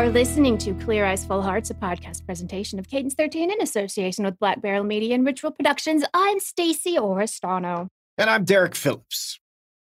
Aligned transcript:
Are 0.00 0.08
listening 0.08 0.56
to 0.58 0.72
Clear 0.72 1.04
Eyes 1.04 1.26
Full 1.26 1.42
Hearts, 1.42 1.68
a 1.68 1.74
podcast 1.74 2.24
presentation 2.24 2.78
of 2.78 2.88
Cadence 2.88 3.12
13 3.12 3.50
in 3.50 3.60
association 3.60 4.24
with 4.24 4.38
Black 4.38 4.62
Barrel 4.62 4.82
Media 4.82 5.14
and 5.14 5.26
Ritual 5.26 5.50
Productions. 5.50 6.04
I'm 6.14 6.40
Stacy 6.40 6.96
Oristano. 6.96 7.88
And 8.16 8.30
I'm 8.30 8.44
Derek 8.44 8.74
Phillips. 8.74 9.38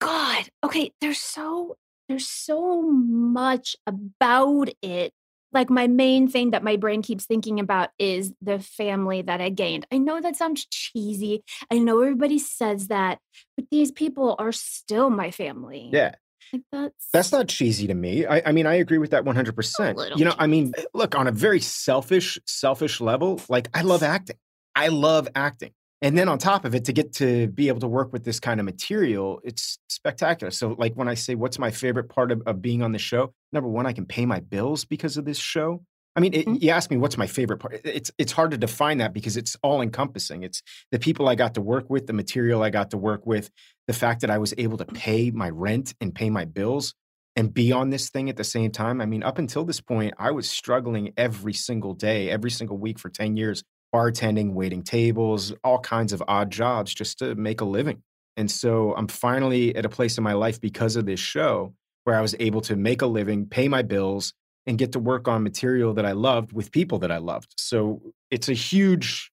God. 0.00 0.44
Okay, 0.62 0.92
there's 1.00 1.18
so 1.20 1.76
there's 2.08 2.28
so 2.28 2.82
much 2.82 3.76
about 3.86 4.68
it. 4.80 5.12
Like 5.54 5.70
my 5.70 5.86
main 5.86 6.28
thing 6.28 6.50
that 6.50 6.64
my 6.64 6.76
brain 6.76 7.00
keeps 7.00 7.24
thinking 7.24 7.60
about 7.60 7.90
is 7.98 8.34
the 8.42 8.58
family 8.58 9.22
that 9.22 9.40
I 9.40 9.48
gained. 9.48 9.86
I 9.92 9.98
know 9.98 10.20
that 10.20 10.36
sounds 10.36 10.66
cheesy. 10.66 11.44
I 11.70 11.78
know 11.78 12.00
everybody 12.00 12.38
says 12.38 12.88
that, 12.88 13.20
but 13.56 13.66
these 13.70 13.92
people 13.92 14.34
are 14.38 14.52
still 14.52 15.10
my 15.10 15.30
family. 15.30 15.90
Yeah. 15.92 16.16
Like 16.52 16.62
that's 16.70 17.08
That's 17.12 17.32
not 17.32 17.48
cheesy 17.48 17.86
to 17.86 17.94
me. 17.94 18.26
I, 18.26 18.42
I 18.46 18.52
mean, 18.52 18.66
I 18.66 18.74
agree 18.74 18.98
with 18.98 19.10
that 19.10 19.24
100%. 19.24 20.18
You 20.18 20.24
know, 20.24 20.34
I 20.38 20.46
mean, 20.46 20.72
look, 20.92 21.14
on 21.14 21.26
a 21.26 21.32
very 21.32 21.60
selfish, 21.60 22.38
selfish 22.46 23.00
level, 23.00 23.40
like 23.48 23.68
I 23.72 23.82
love 23.82 24.02
acting. 24.02 24.36
I 24.74 24.88
love 24.88 25.28
acting. 25.34 25.72
And 26.04 26.18
then 26.18 26.28
on 26.28 26.36
top 26.36 26.66
of 26.66 26.74
it, 26.74 26.84
to 26.84 26.92
get 26.92 27.14
to 27.14 27.48
be 27.48 27.68
able 27.68 27.80
to 27.80 27.88
work 27.88 28.12
with 28.12 28.24
this 28.24 28.38
kind 28.38 28.60
of 28.60 28.66
material, 28.66 29.40
it's 29.42 29.78
spectacular. 29.88 30.50
So, 30.50 30.76
like 30.78 30.92
when 30.94 31.08
I 31.08 31.14
say, 31.14 31.34
what's 31.34 31.58
my 31.58 31.70
favorite 31.70 32.10
part 32.10 32.30
of, 32.30 32.42
of 32.44 32.60
being 32.60 32.82
on 32.82 32.92
the 32.92 32.98
show? 32.98 33.32
Number 33.54 33.70
one, 33.70 33.86
I 33.86 33.94
can 33.94 34.04
pay 34.04 34.26
my 34.26 34.40
bills 34.40 34.84
because 34.84 35.16
of 35.16 35.24
this 35.24 35.38
show. 35.38 35.82
I 36.14 36.20
mean, 36.20 36.34
it, 36.34 36.46
Mhm. 36.46 36.62
you 36.62 36.70
ask 36.70 36.90
me 36.90 36.98
what's 36.98 37.16
my 37.16 37.26
favorite 37.26 37.56
part. 37.56 37.80
It's 37.84 38.10
it's 38.18 38.32
hard 38.32 38.50
to 38.50 38.58
define 38.58 38.98
that 38.98 39.14
because 39.14 39.38
it's 39.38 39.56
all 39.62 39.80
encompassing. 39.80 40.42
It's 40.42 40.62
the 40.92 40.98
people 40.98 41.26
I 41.26 41.36
got 41.36 41.54
to 41.54 41.62
work 41.62 41.88
with, 41.88 42.06
the 42.06 42.12
material 42.12 42.62
I 42.62 42.68
got 42.70 42.90
to 42.90 42.98
work 42.98 43.26
with, 43.26 43.50
the 43.88 43.94
fact 43.94 44.20
that 44.20 44.30
I 44.30 44.38
was 44.38 44.52
able 44.58 44.76
to 44.78 44.84
pay 44.84 45.30
my 45.30 45.48
rent 45.50 45.94
and 46.02 46.14
pay 46.14 46.28
my 46.30 46.44
bills 46.44 46.94
and 47.34 47.52
be 47.52 47.72
on 47.72 47.90
this 47.90 48.10
thing 48.10 48.28
at 48.28 48.36
the 48.36 48.44
same 48.44 48.70
time. 48.70 49.00
I 49.00 49.06
mean, 49.06 49.22
up 49.24 49.38
until 49.38 49.64
this 49.64 49.80
point, 49.80 50.14
I 50.18 50.30
was 50.32 50.48
struggling 50.48 51.14
every 51.16 51.54
single 51.54 51.94
day, 51.94 52.30
every 52.30 52.50
single 52.50 52.78
week 52.78 52.98
for 53.00 53.08
10 53.08 53.36
years, 53.36 53.64
bartending, 53.94 54.52
waiting 54.52 54.82
tables, 54.82 55.52
all 55.62 55.78
kinds 55.78 56.12
of 56.12 56.22
odd 56.26 56.50
jobs 56.50 56.92
just 56.92 57.20
to 57.20 57.34
make 57.36 57.60
a 57.60 57.64
living. 57.64 58.02
And 58.36 58.50
so 58.50 58.92
I'm 58.96 59.06
finally 59.06 59.74
at 59.76 59.84
a 59.84 59.88
place 59.88 60.18
in 60.18 60.24
my 60.24 60.32
life 60.32 60.60
because 60.60 60.96
of 60.96 61.06
this 61.06 61.20
show 61.20 61.74
where 62.02 62.16
I 62.16 62.20
was 62.20 62.34
able 62.40 62.60
to 62.62 62.74
make 62.74 63.02
a 63.02 63.06
living, 63.06 63.46
pay 63.46 63.68
my 63.68 63.82
bills, 63.82 64.34
and 64.66 64.76
get 64.78 64.92
to 64.92 64.98
work 64.98 65.28
on 65.28 65.42
material 65.42 65.94
that 65.94 66.04
I 66.04 66.12
loved 66.12 66.52
with 66.52 66.72
people 66.72 66.98
that 67.00 67.12
I 67.12 67.18
loved. 67.18 67.54
So 67.56 68.02
it's 68.30 68.48
a 68.48 68.54
huge, 68.54 69.30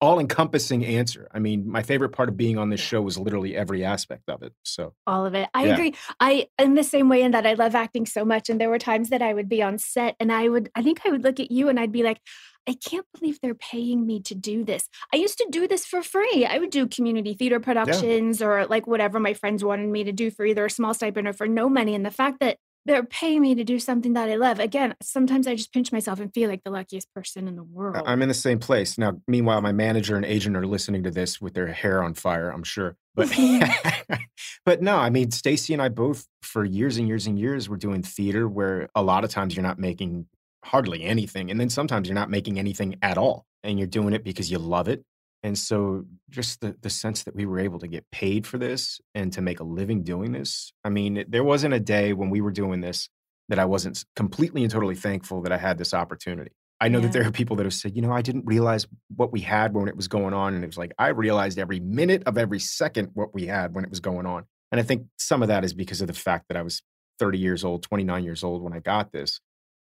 all 0.00 0.18
encompassing 0.18 0.84
answer. 0.84 1.28
I 1.32 1.38
mean, 1.38 1.70
my 1.70 1.82
favorite 1.82 2.08
part 2.10 2.28
of 2.28 2.36
being 2.36 2.58
on 2.58 2.70
this 2.70 2.80
show 2.80 3.00
was 3.00 3.16
literally 3.16 3.56
every 3.56 3.84
aspect 3.84 4.28
of 4.28 4.42
it. 4.42 4.52
So 4.64 4.94
all 5.06 5.24
of 5.26 5.34
it. 5.34 5.48
I 5.54 5.66
Yeah. 5.66 5.74
agree. 5.74 5.94
I 6.18 6.48
in 6.58 6.74
the 6.74 6.82
same 6.82 7.08
way 7.08 7.22
in 7.22 7.30
that 7.32 7.46
I 7.46 7.54
love 7.54 7.74
acting 7.76 8.06
so 8.06 8.24
much. 8.24 8.50
And 8.50 8.60
there 8.60 8.70
were 8.70 8.78
times 8.78 9.10
that 9.10 9.22
I 9.22 9.32
would 9.32 9.48
be 9.48 9.62
on 9.62 9.78
set 9.78 10.16
and 10.18 10.32
I 10.32 10.48
would 10.48 10.70
I 10.74 10.82
think 10.82 11.02
I 11.06 11.10
would 11.10 11.22
look 11.22 11.38
at 11.38 11.52
you 11.52 11.68
and 11.68 11.78
I'd 11.78 11.92
be 11.92 12.02
like, 12.02 12.18
I 12.68 12.74
can't 12.74 13.06
believe 13.18 13.40
they're 13.40 13.54
paying 13.54 14.06
me 14.06 14.20
to 14.20 14.34
do 14.34 14.64
this. 14.64 14.88
I 15.12 15.16
used 15.16 15.38
to 15.38 15.46
do 15.50 15.66
this 15.66 15.84
for 15.84 16.02
free. 16.02 16.46
I 16.46 16.58
would 16.58 16.70
do 16.70 16.86
community 16.86 17.34
theater 17.34 17.60
productions 17.60 18.40
or 18.40 18.66
like 18.66 18.86
whatever 18.86 19.18
my 19.18 19.34
friends 19.34 19.64
wanted 19.64 19.88
me 19.88 20.04
to 20.04 20.12
do 20.12 20.30
for 20.30 20.44
either 20.44 20.66
a 20.66 20.70
small 20.70 20.94
stipend 20.94 21.26
or 21.26 21.32
for 21.32 21.48
no 21.48 21.68
money. 21.68 21.94
And 21.94 22.06
the 22.06 22.10
fact 22.10 22.40
that 22.40 22.58
they're 22.84 23.04
paying 23.04 23.40
me 23.40 23.54
to 23.54 23.64
do 23.64 23.78
something 23.78 24.14
that 24.14 24.28
I 24.28 24.34
love. 24.34 24.58
Again, 24.58 24.94
sometimes 25.00 25.46
I 25.46 25.54
just 25.54 25.72
pinch 25.72 25.92
myself 25.92 26.18
and 26.18 26.32
feel 26.34 26.50
like 26.50 26.64
the 26.64 26.70
luckiest 26.70 27.12
person 27.14 27.46
in 27.46 27.56
the 27.56 27.62
world. 27.62 28.02
I'm 28.06 28.22
in 28.22 28.28
the 28.28 28.34
same 28.34 28.58
place. 28.58 28.98
Now, 28.98 29.20
meanwhile, 29.28 29.60
my 29.60 29.72
manager 29.72 30.16
and 30.16 30.24
agent 30.24 30.56
are 30.56 30.66
listening 30.66 31.04
to 31.04 31.10
this 31.10 31.40
with 31.40 31.54
their 31.54 31.68
hair 31.68 32.02
on 32.02 32.14
fire, 32.14 32.50
I'm 32.50 32.64
sure. 32.64 32.96
But 33.14 33.32
but 34.66 34.82
no, 34.82 34.96
I 34.96 35.10
mean, 35.10 35.30
Stacy 35.30 35.72
and 35.72 35.82
I 35.82 35.90
both 35.90 36.26
for 36.42 36.64
years 36.64 36.96
and 36.96 37.06
years 37.06 37.26
and 37.26 37.38
years 37.38 37.68
were 37.68 37.76
doing 37.76 38.02
theater 38.02 38.48
where 38.48 38.88
a 38.94 39.02
lot 39.02 39.24
of 39.24 39.30
times 39.30 39.54
you're 39.54 39.62
not 39.62 39.78
making 39.78 40.26
hardly 40.64 41.02
anything. 41.04 41.50
And 41.50 41.60
then 41.60 41.70
sometimes 41.70 42.08
you're 42.08 42.14
not 42.14 42.30
making 42.30 42.58
anything 42.58 42.96
at 43.02 43.18
all. 43.18 43.46
And 43.64 43.78
you're 43.78 43.86
doing 43.88 44.12
it 44.12 44.24
because 44.24 44.50
you 44.50 44.58
love 44.58 44.88
it. 44.88 45.04
And 45.44 45.56
so 45.58 46.04
just 46.30 46.60
the, 46.60 46.76
the 46.82 46.90
sense 46.90 47.24
that 47.24 47.34
we 47.34 47.46
were 47.46 47.58
able 47.58 47.78
to 47.80 47.88
get 47.88 48.04
paid 48.10 48.46
for 48.46 48.58
this 48.58 49.00
and 49.14 49.32
to 49.32 49.40
make 49.42 49.60
a 49.60 49.64
living 49.64 50.02
doing 50.02 50.32
this. 50.32 50.72
I 50.84 50.88
mean, 50.88 51.24
there 51.28 51.44
wasn't 51.44 51.74
a 51.74 51.80
day 51.80 52.12
when 52.12 52.30
we 52.30 52.40
were 52.40 52.52
doing 52.52 52.80
this 52.80 53.08
that 53.48 53.58
I 53.58 53.64
wasn't 53.64 54.04
completely 54.14 54.62
and 54.62 54.70
totally 54.70 54.94
thankful 54.94 55.42
that 55.42 55.52
I 55.52 55.58
had 55.58 55.78
this 55.78 55.94
opportunity. 55.94 56.52
I 56.80 56.88
know 56.88 56.98
Yeah. 56.98 57.06
that 57.06 57.12
there 57.12 57.26
are 57.26 57.32
people 57.32 57.56
that 57.56 57.66
have 57.66 57.74
said, 57.74 57.94
you 57.94 58.02
know, 58.02 58.12
I 58.12 58.22
didn't 58.22 58.46
realize 58.46 58.86
what 59.14 59.32
we 59.32 59.40
had 59.40 59.74
when 59.74 59.88
it 59.88 59.96
was 59.96 60.08
going 60.08 60.34
on. 60.34 60.54
And 60.54 60.64
it 60.64 60.66
was 60.68 60.78
like, 60.78 60.92
I 60.98 61.08
realized 61.08 61.58
every 61.58 61.80
minute 61.80 62.22
of 62.26 62.38
every 62.38 62.58
second 62.58 63.10
what 63.14 63.34
we 63.34 63.46
had 63.46 63.74
when 63.74 63.84
it 63.84 63.90
was 63.90 64.00
going 64.00 64.26
on. 64.26 64.44
And 64.70 64.80
I 64.80 64.84
think 64.84 65.06
some 65.18 65.42
of 65.42 65.48
that 65.48 65.64
is 65.64 65.74
because 65.74 66.00
of 66.00 66.06
the 66.06 66.12
fact 66.14 66.46
that 66.48 66.56
I 66.56 66.62
was 66.62 66.82
30 67.18 67.38
years 67.38 67.62
old, 67.64 67.82
29 67.82 68.24
years 68.24 68.42
old 68.42 68.62
when 68.62 68.72
I 68.72 68.78
got 68.80 69.12
this 69.12 69.40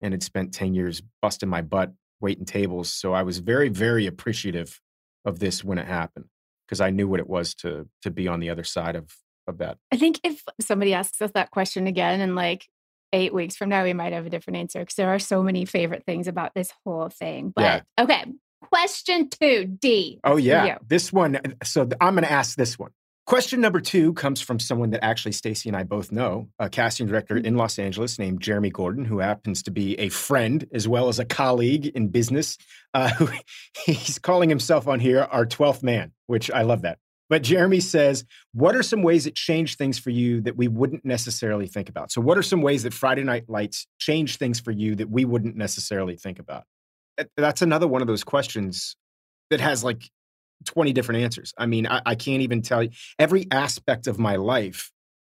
and 0.02 0.14
had 0.14 0.24
spent 0.24 0.54
10 0.54 0.74
years 0.74 1.02
busting 1.22 1.50
my 1.50 1.62
butt 1.62 1.94
waiting 2.22 2.46
tables. 2.46 2.94
So 2.94 3.14
I 3.14 3.24
was 3.24 3.40
very, 3.40 3.70
very 3.70 4.06
appreciative 4.08 4.82
of 5.26 5.40
this 5.40 5.64
when 5.64 5.78
it 5.78 5.88
happened 5.88 6.26
because 6.68 6.82
I 6.82 6.90
knew 6.92 7.08
what 7.08 7.20
it 7.20 7.28
was 7.28 7.56
to 7.56 7.88
to 8.04 8.12
be 8.12 8.28
on 8.28 8.40
the 8.40 8.50
other 8.50 8.64
side 8.64 8.96
of 8.96 9.16
of 9.48 9.58
that. 9.58 9.78
I 9.92 9.98
think 9.98 10.20
if 10.24 10.44
somebody 10.62 10.94
asks 10.94 11.22
us 11.22 11.32
that 11.34 11.52
question 11.52 11.88
again 11.88 12.22
in 12.22 12.36
like 12.36 12.68
eight 13.12 13.34
weeks 13.34 13.56
from 13.56 13.70
now, 13.70 13.84
we 13.84 13.94
might 13.94 14.14
have 14.14 14.26
a 14.26 14.30
different 14.30 14.58
answer 14.58 14.80
because 14.80 14.96
there 14.96 15.10
are 15.10 15.20
so 15.20 15.42
many 15.42 15.66
favorite 15.66 16.04
things 16.06 16.28
about 16.28 16.54
this 16.54 16.72
whole 16.86 17.10
thing. 17.10 17.52
But 17.56 17.64
Yeah. 17.64 17.82
okay, 18.04 18.26
question 18.62 19.30
two, 19.30 19.66
D. 19.66 20.20
Oh 20.24 20.38
yeah, 20.38 20.78
this 20.88 21.12
one. 21.12 21.36
Uh, 21.36 21.42
so 21.64 21.86
th- 21.86 21.98
I'm 22.00 22.14
going 22.14 22.24
to 22.26 22.32
ask 22.32 22.56
this 22.56 22.78
one. 22.78 22.92
Question 23.30 23.62
number 23.62 23.80
two 23.80 24.14
comes 24.14 24.42
from 24.42 24.58
someone 24.58 24.90
that 24.90 25.06
actually 25.06 25.34
Stacy 25.34 25.70
and 25.70 25.78
I 25.78 25.84
both 25.84 26.12
know, 26.12 26.50
a 26.58 26.68
casting 26.68 27.06
director 27.06 27.38
in 27.38 27.58
Los 27.58 27.78
Angeles 27.78 28.18
named 28.18 28.42
Jeremy 28.42 28.72
Gordon, 28.72 29.06
who 29.06 29.20
happens 29.20 29.62
to 29.62 29.72
be 29.72 29.94
a 30.00 30.10
friend 30.10 30.66
as 30.74 30.88
well 30.88 31.10
as 31.10 31.20
a 31.20 31.26
colleague 31.26 31.86
in 31.86 32.08
business. 32.08 32.58
Uh, 32.92 33.10
who- 33.20 33.30
he's 33.86 34.18
calling 34.18 34.50
himself 34.50 34.88
on 34.88 35.00
here 35.00 35.28
our 35.30 35.46
12th 35.46 35.84
man, 35.84 36.12
which 36.26 36.50
I 36.50 36.64
love 36.64 36.82
that. 36.82 36.98
But 37.30 37.44
Jeremy 37.44 37.82
says, 37.82 38.26
what 38.56 38.76
are 38.76 38.82
some 38.82 39.04
ways 39.04 39.28
it 39.28 39.36
changed 39.36 39.78
things 39.78 40.00
for 40.00 40.10
you 40.10 40.42
that 40.42 40.58
we 40.58 40.68
wouldn't 40.68 41.06
necessarily 41.06 41.68
think 41.68 41.88
about? 41.88 42.12
So, 42.12 42.22
what 42.22 42.36
are 42.36 42.42
some 42.42 42.64
ways 42.64 42.82
that 42.82 42.96
Friday 42.96 43.24
Night 43.24 43.44
Lights 43.48 43.86
changed 44.00 44.40
things 44.40 44.60
for 44.60 44.72
you 44.72 44.96
that 44.96 45.12
we 45.12 45.24
wouldn't 45.24 45.56
necessarily 45.56 46.16
think 46.16 46.40
about? 46.40 46.64
That's 47.38 47.62
another 47.62 47.88
one 47.88 48.02
of 48.02 48.08
those 48.08 48.24
questions 48.24 48.96
that 49.52 49.62
has 49.62 49.84
like 49.84 50.10
20 50.66 50.94
different 50.94 51.22
answers. 51.22 51.54
I 51.58 51.66
mean, 51.66 51.88
I, 51.88 52.02
I 52.06 52.16
can't 52.16 52.42
even 52.42 52.62
tell 52.62 52.84
you. 52.84 52.90
Every 53.18 53.48
aspect 53.52 54.08
of 54.08 54.20
my 54.20 54.36
life 54.36 54.92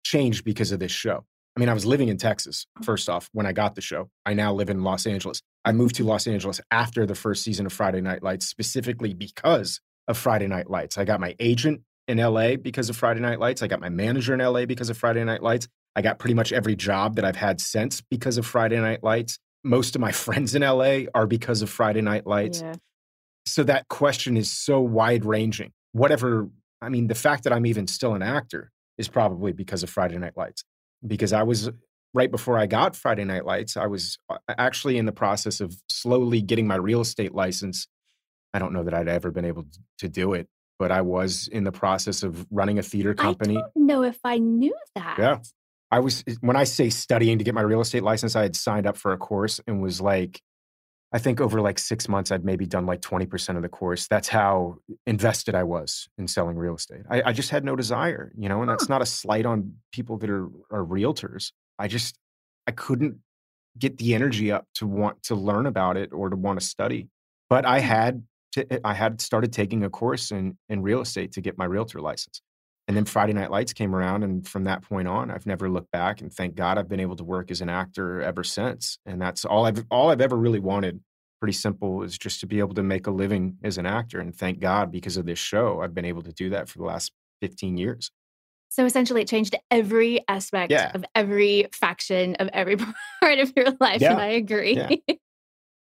changed 0.05 0.45
because 0.45 0.73
of 0.73 0.81
this 0.81 0.93
show. 0.93 1.25
I 1.57 1.61
mean, 1.61 1.69
I 1.69 1.75
was 1.75 1.85
living 1.85 2.09
in 2.09 2.17
Texas, 2.17 2.67
oh. 2.79 2.85
first 2.85 3.09
off, 3.09 3.29
when 3.33 3.47
I 3.47 3.53
got 3.53 3.75
the 3.75 3.81
show. 3.81 4.09
I 4.25 4.35
now 4.35 4.53
live 4.53 4.71
in 4.71 4.83
Los 4.83 5.07
Angeles. 5.07 5.43
I 5.65 5.73
moved 5.73 5.97
to 5.97 6.05
Los 6.05 6.27
Angeles 6.27 6.61
after 6.71 7.07
the 7.07 7.15
first 7.15 7.43
season 7.43 7.67
of 7.67 7.73
Friday 7.73 8.01
Night 8.01 8.23
Lights, 8.23 8.47
specifically 8.47 9.15
because 9.15 9.81
of 10.09 10.17
Friday 10.17 10.47
Night 10.47 10.71
Lights. 10.71 10.97
I 10.97 11.05
got 11.05 11.21
my 11.21 11.35
agent 11.39 11.83
in 12.09 12.19
LA 12.19 12.57
because 12.57 12.89
of 12.89 12.97
Friday 12.97 13.21
Night 13.21 13.39
Lights. 13.39 13.63
I 13.63 13.67
got 13.67 13.81
my 13.81 13.89
manager 13.89 14.35
in 14.35 14.41
LA 14.41 14.65
because 14.65 14.91
of 14.91 14.97
Friday 14.97 15.23
Night 15.25 15.43
Lights. 15.43 15.69
I 15.95 16.03
got 16.03 16.19
pretty 16.19 16.35
much 16.35 16.53
every 16.53 16.77
job 16.77 17.17
that 17.17 17.25
I've 17.25 17.37
had 17.37 17.61
since 17.61 18.01
because 18.01 18.39
of 18.39 18.47
Friday 18.47 18.81
Night 18.81 19.03
Lights. 19.03 19.39
Most 19.63 19.95
of 19.95 20.01
my 20.01 20.13
friends 20.25 20.55
in 20.55 20.63
LA 20.63 21.03
are 21.15 21.27
because 21.27 21.63
of 21.63 21.71
Friday 21.71 22.01
Night 22.01 22.27
Lights. 22.27 22.63
Yeah. 22.63 22.75
So 23.47 23.63
that 23.65 23.89
question 23.89 24.37
is 24.37 24.51
so 24.51 24.81
wide 24.81 25.25
ranging. 25.25 25.73
Whatever, 25.93 26.49
I 26.81 26.89
mean, 26.89 27.09
the 27.09 27.15
fact 27.15 27.45
that 27.45 27.53
I'm 27.53 27.67
even 27.67 27.87
still 27.87 28.15
an 28.15 28.23
actor 28.23 28.71
is 28.99 29.09
probably 29.09 29.53
because 29.53 29.83
of 29.83 29.91
Friday 29.91 30.19
Night 30.19 30.37
Lights. 30.37 30.65
Because 31.07 31.33
I 31.33 31.43
was 31.43 31.71
right 32.13 32.31
before 32.31 32.59
I 32.59 32.67
got 32.67 32.95
Friday 32.95 33.25
Night 33.25 33.45
Lights, 33.45 33.77
I 33.77 33.87
was 33.87 34.19
uh, 34.29 34.37
actually 34.49 34.99
in 34.99 35.07
the 35.07 35.13
process 35.13 35.61
of 35.61 35.75
slowly 35.89 36.43
getting 36.43 36.67
my 36.67 36.77
real 36.77 37.01
estate 37.01 37.35
license. 37.35 37.89
I 38.53 38.59
don't 38.59 38.73
know 38.73 38.85
that 38.85 38.95
I'd 38.95 39.09
ever 39.09 39.31
been 39.31 39.45
able 39.45 39.65
to 39.99 40.09
do 40.09 40.35
it, 40.35 40.49
but 40.79 40.91
I 40.91 41.01
was 41.01 41.49
in 41.49 41.65
the 41.65 41.73
process 41.73 42.23
of 42.23 42.47
running 42.51 42.79
a 42.79 42.83
theater 42.83 43.15
company. 43.15 43.57
I 43.57 43.61
don't 43.61 43.87
know 43.87 44.03
if 44.03 44.19
I 44.25 44.39
knew 44.39 44.75
that. 44.95 45.17
Yeah. 45.19 45.39
I 45.91 46.01
was, 46.01 46.23
when 46.41 46.57
I 46.57 46.65
say 46.65 46.91
studying 46.91 47.39
to 47.39 47.45
get 47.45 47.55
my 47.55 47.63
real 47.63 47.81
estate 47.81 48.03
license, 48.03 48.37
I 48.37 48.43
had 48.43 48.55
signed 48.55 48.87
up 48.87 48.97
for 48.97 49.13
a 49.13 49.17
course 49.17 49.61
and 49.67 49.83
was 49.83 50.01
like, 50.01 50.41
I 51.13 51.19
think 51.19 51.41
over 51.41 51.61
like 51.61 51.79
six 51.79 52.09
months, 52.09 52.31
I'd 52.31 52.45
maybe 52.45 52.67
done 52.67 52.87
like 52.87 53.01
20% 53.01 53.57
of 53.57 53.63
the 53.63 53.69
course. 53.69 54.07
That's 54.07 54.29
how 54.29 54.77
invested 55.07 55.57
I 55.57 55.65
was 55.65 56.09
in 56.19 56.29
selling 56.29 56.57
real 56.57 56.77
estate. 56.77 57.03
I, 57.11 57.23
I 57.27 57.33
just 57.33 57.51
had 57.51 57.65
no 57.65 57.75
desire, 57.75 58.33
you 58.39 58.49
know, 58.49 58.61
and 58.61 58.71
that's 58.71 58.89
not 58.89 59.03
a 59.03 59.07
slight 59.07 59.45
on 59.45 59.75
people 59.93 60.19
that 60.19 60.31
are, 60.31 60.49
are 60.71 60.85
realtors. 60.85 61.51
I 61.79 61.89
just, 61.89 62.17
I 62.69 62.71
couldn't 62.71 63.17
get 63.77 63.99
the 63.99 64.15
energy 64.15 64.53
up 64.53 64.67
to 64.75 64.87
want 64.87 65.23
to 65.25 65.35
learn 65.35 65.67
about 65.67 65.97
it 65.97 66.13
or 66.13 66.31
to 66.31 66.37
want 66.37 66.61
to 66.61 66.67
study. 66.67 67.09
But 67.49 67.67
I 67.67 67.81
had 67.81 68.23
to, 68.53 68.87
I 68.87 68.95
had 68.95 69.21
started 69.21 69.53
taking 69.53 69.83
a 69.83 69.91
course 69.91 70.31
in, 70.31 70.57
in 70.69 70.83
real 70.83 71.01
estate 71.01 71.33
to 71.33 71.41
get 71.41 71.59
my 71.59 71.65
realtor 71.65 72.01
license. 72.01 72.41
And 72.89 72.97
then 72.97 73.05
Friday 73.05 73.33
Night 73.33 73.51
Lights 73.51 73.73
came 73.73 73.95
around. 73.95 74.25
And 74.25 74.47
from 74.47 74.65
that 74.65 74.83
point 74.83 75.07
on, 75.07 75.31
I've 75.31 75.47
never 75.47 75.69
looked 75.71 75.91
back. 75.91 76.21
And 76.21 76.33
thank 76.33 76.55
God 76.55 76.77
I've 76.77 76.89
been 76.89 77.01
able 77.01 77.17
to 77.17 77.25
work 77.25 77.51
as 77.51 77.61
an 77.61 77.69
actor 77.69 78.21
ever 78.21 78.43
since. 78.43 78.99
And 79.07 79.21
that's 79.21 79.45
all 79.45 79.67
I've, 79.67 79.85
all 79.91 80.11
I've 80.11 80.21
ever 80.21 80.37
really 80.37 80.59
wanted. 80.59 81.01
Pretty 81.41 81.53
simple 81.53 82.03
is 82.03 82.19
just 82.19 82.41
to 82.41 82.47
be 82.47 82.59
able 82.59 82.75
to 82.75 82.83
make 82.83 83.07
a 83.07 83.11
living 83.11 83.59
as 83.63 83.79
an 83.79 83.87
actor. 83.87 84.21
And 84.21 84.35
thank 84.35 84.61
God 84.61 84.91
because 84.91 85.17
of 85.17 85.25
this 85.25 85.39
show, 85.39 85.81
I've 85.81 85.95
been 85.95 86.05
able 86.05 86.23
to 86.23 86.33
do 86.33 86.51
that 86.51 86.69
for 86.69 86.79
the 86.79 86.85
last 86.85 87.13
15 87.41 87.77
years. 87.77 88.11
So 88.71 88.85
essentially, 88.85 89.23
it 89.23 89.29
changed 89.29 89.57
every 89.71 90.25
aspect 90.29 90.71
yeah. 90.71 90.93
of 90.95 91.05
every 91.15 91.67
faction 91.73 92.37
of 92.37 92.49
every 92.53 92.77
part 93.21 93.39
of 93.41 93.53
your 93.57 93.67
life. 93.81 94.01
Yeah. 94.01 94.13
And 94.13 94.21
I 94.21 94.27
agree. 94.27 94.77
Yeah. 94.77 95.15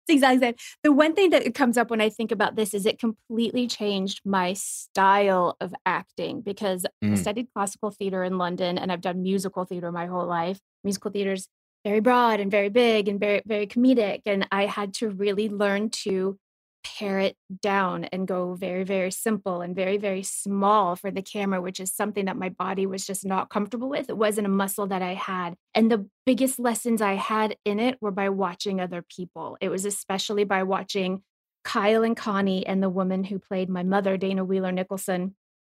It's 0.08 0.22
exactly. 0.22 0.54
The 0.82 0.92
one 0.92 1.14
thing 1.14 1.30
that 1.30 1.54
comes 1.54 1.76
up 1.76 1.90
when 1.90 2.00
I 2.00 2.08
think 2.08 2.30
about 2.30 2.56
this 2.56 2.74
is 2.74 2.86
it 2.86 2.98
completely 2.98 3.66
changed 3.66 4.20
my 4.24 4.52
style 4.52 5.56
of 5.60 5.74
acting 5.84 6.42
because 6.42 6.86
mm. 7.04 7.12
I 7.12 7.14
studied 7.16 7.48
classical 7.54 7.90
theater 7.90 8.22
in 8.22 8.38
London 8.38 8.78
and 8.78 8.92
I've 8.92 9.00
done 9.00 9.22
musical 9.22 9.64
theater 9.64 9.90
my 9.90 10.06
whole 10.06 10.26
life. 10.26 10.60
Musical 10.84 11.10
theater's 11.10 11.48
very 11.84 12.00
broad 12.00 12.40
and 12.40 12.50
very 12.50 12.68
big 12.68 13.08
and 13.08 13.20
very 13.20 13.42
very 13.46 13.66
comedic 13.66 14.22
and 14.26 14.46
I 14.50 14.66
had 14.66 14.92
to 14.94 15.08
really 15.08 15.48
learn 15.48 15.90
to 15.90 16.36
pare 16.86 17.18
it 17.18 17.36
down 17.62 18.04
and 18.04 18.28
go 18.28 18.54
very, 18.54 18.84
very 18.84 19.10
simple 19.10 19.60
and 19.60 19.74
very, 19.74 19.96
very 19.96 20.22
small 20.22 20.94
for 20.94 21.10
the 21.10 21.22
camera, 21.22 21.60
which 21.60 21.80
is 21.80 21.92
something 21.92 22.26
that 22.26 22.36
my 22.36 22.48
body 22.48 22.86
was 22.86 23.06
just 23.06 23.24
not 23.24 23.50
comfortable 23.50 23.88
with. 23.88 24.08
It 24.08 24.16
wasn't 24.16 24.46
a 24.46 24.50
muscle 24.50 24.86
that 24.86 25.02
I 25.02 25.14
had. 25.14 25.56
And 25.74 25.90
the 25.90 26.08
biggest 26.24 26.58
lessons 26.58 27.02
I 27.02 27.14
had 27.14 27.56
in 27.64 27.80
it 27.80 27.98
were 28.00 28.12
by 28.12 28.28
watching 28.28 28.80
other 28.80 29.02
people. 29.02 29.56
It 29.60 29.68
was 29.68 29.84
especially 29.84 30.44
by 30.44 30.62
watching 30.62 31.22
Kyle 31.64 32.04
and 32.04 32.16
Connie 32.16 32.66
and 32.66 32.82
the 32.82 32.90
woman 32.90 33.24
who 33.24 33.38
played 33.38 33.68
my 33.68 33.82
mother, 33.82 34.16
Dana 34.16 34.44
Wheeler 34.44 34.72
Nicholson, 34.72 35.34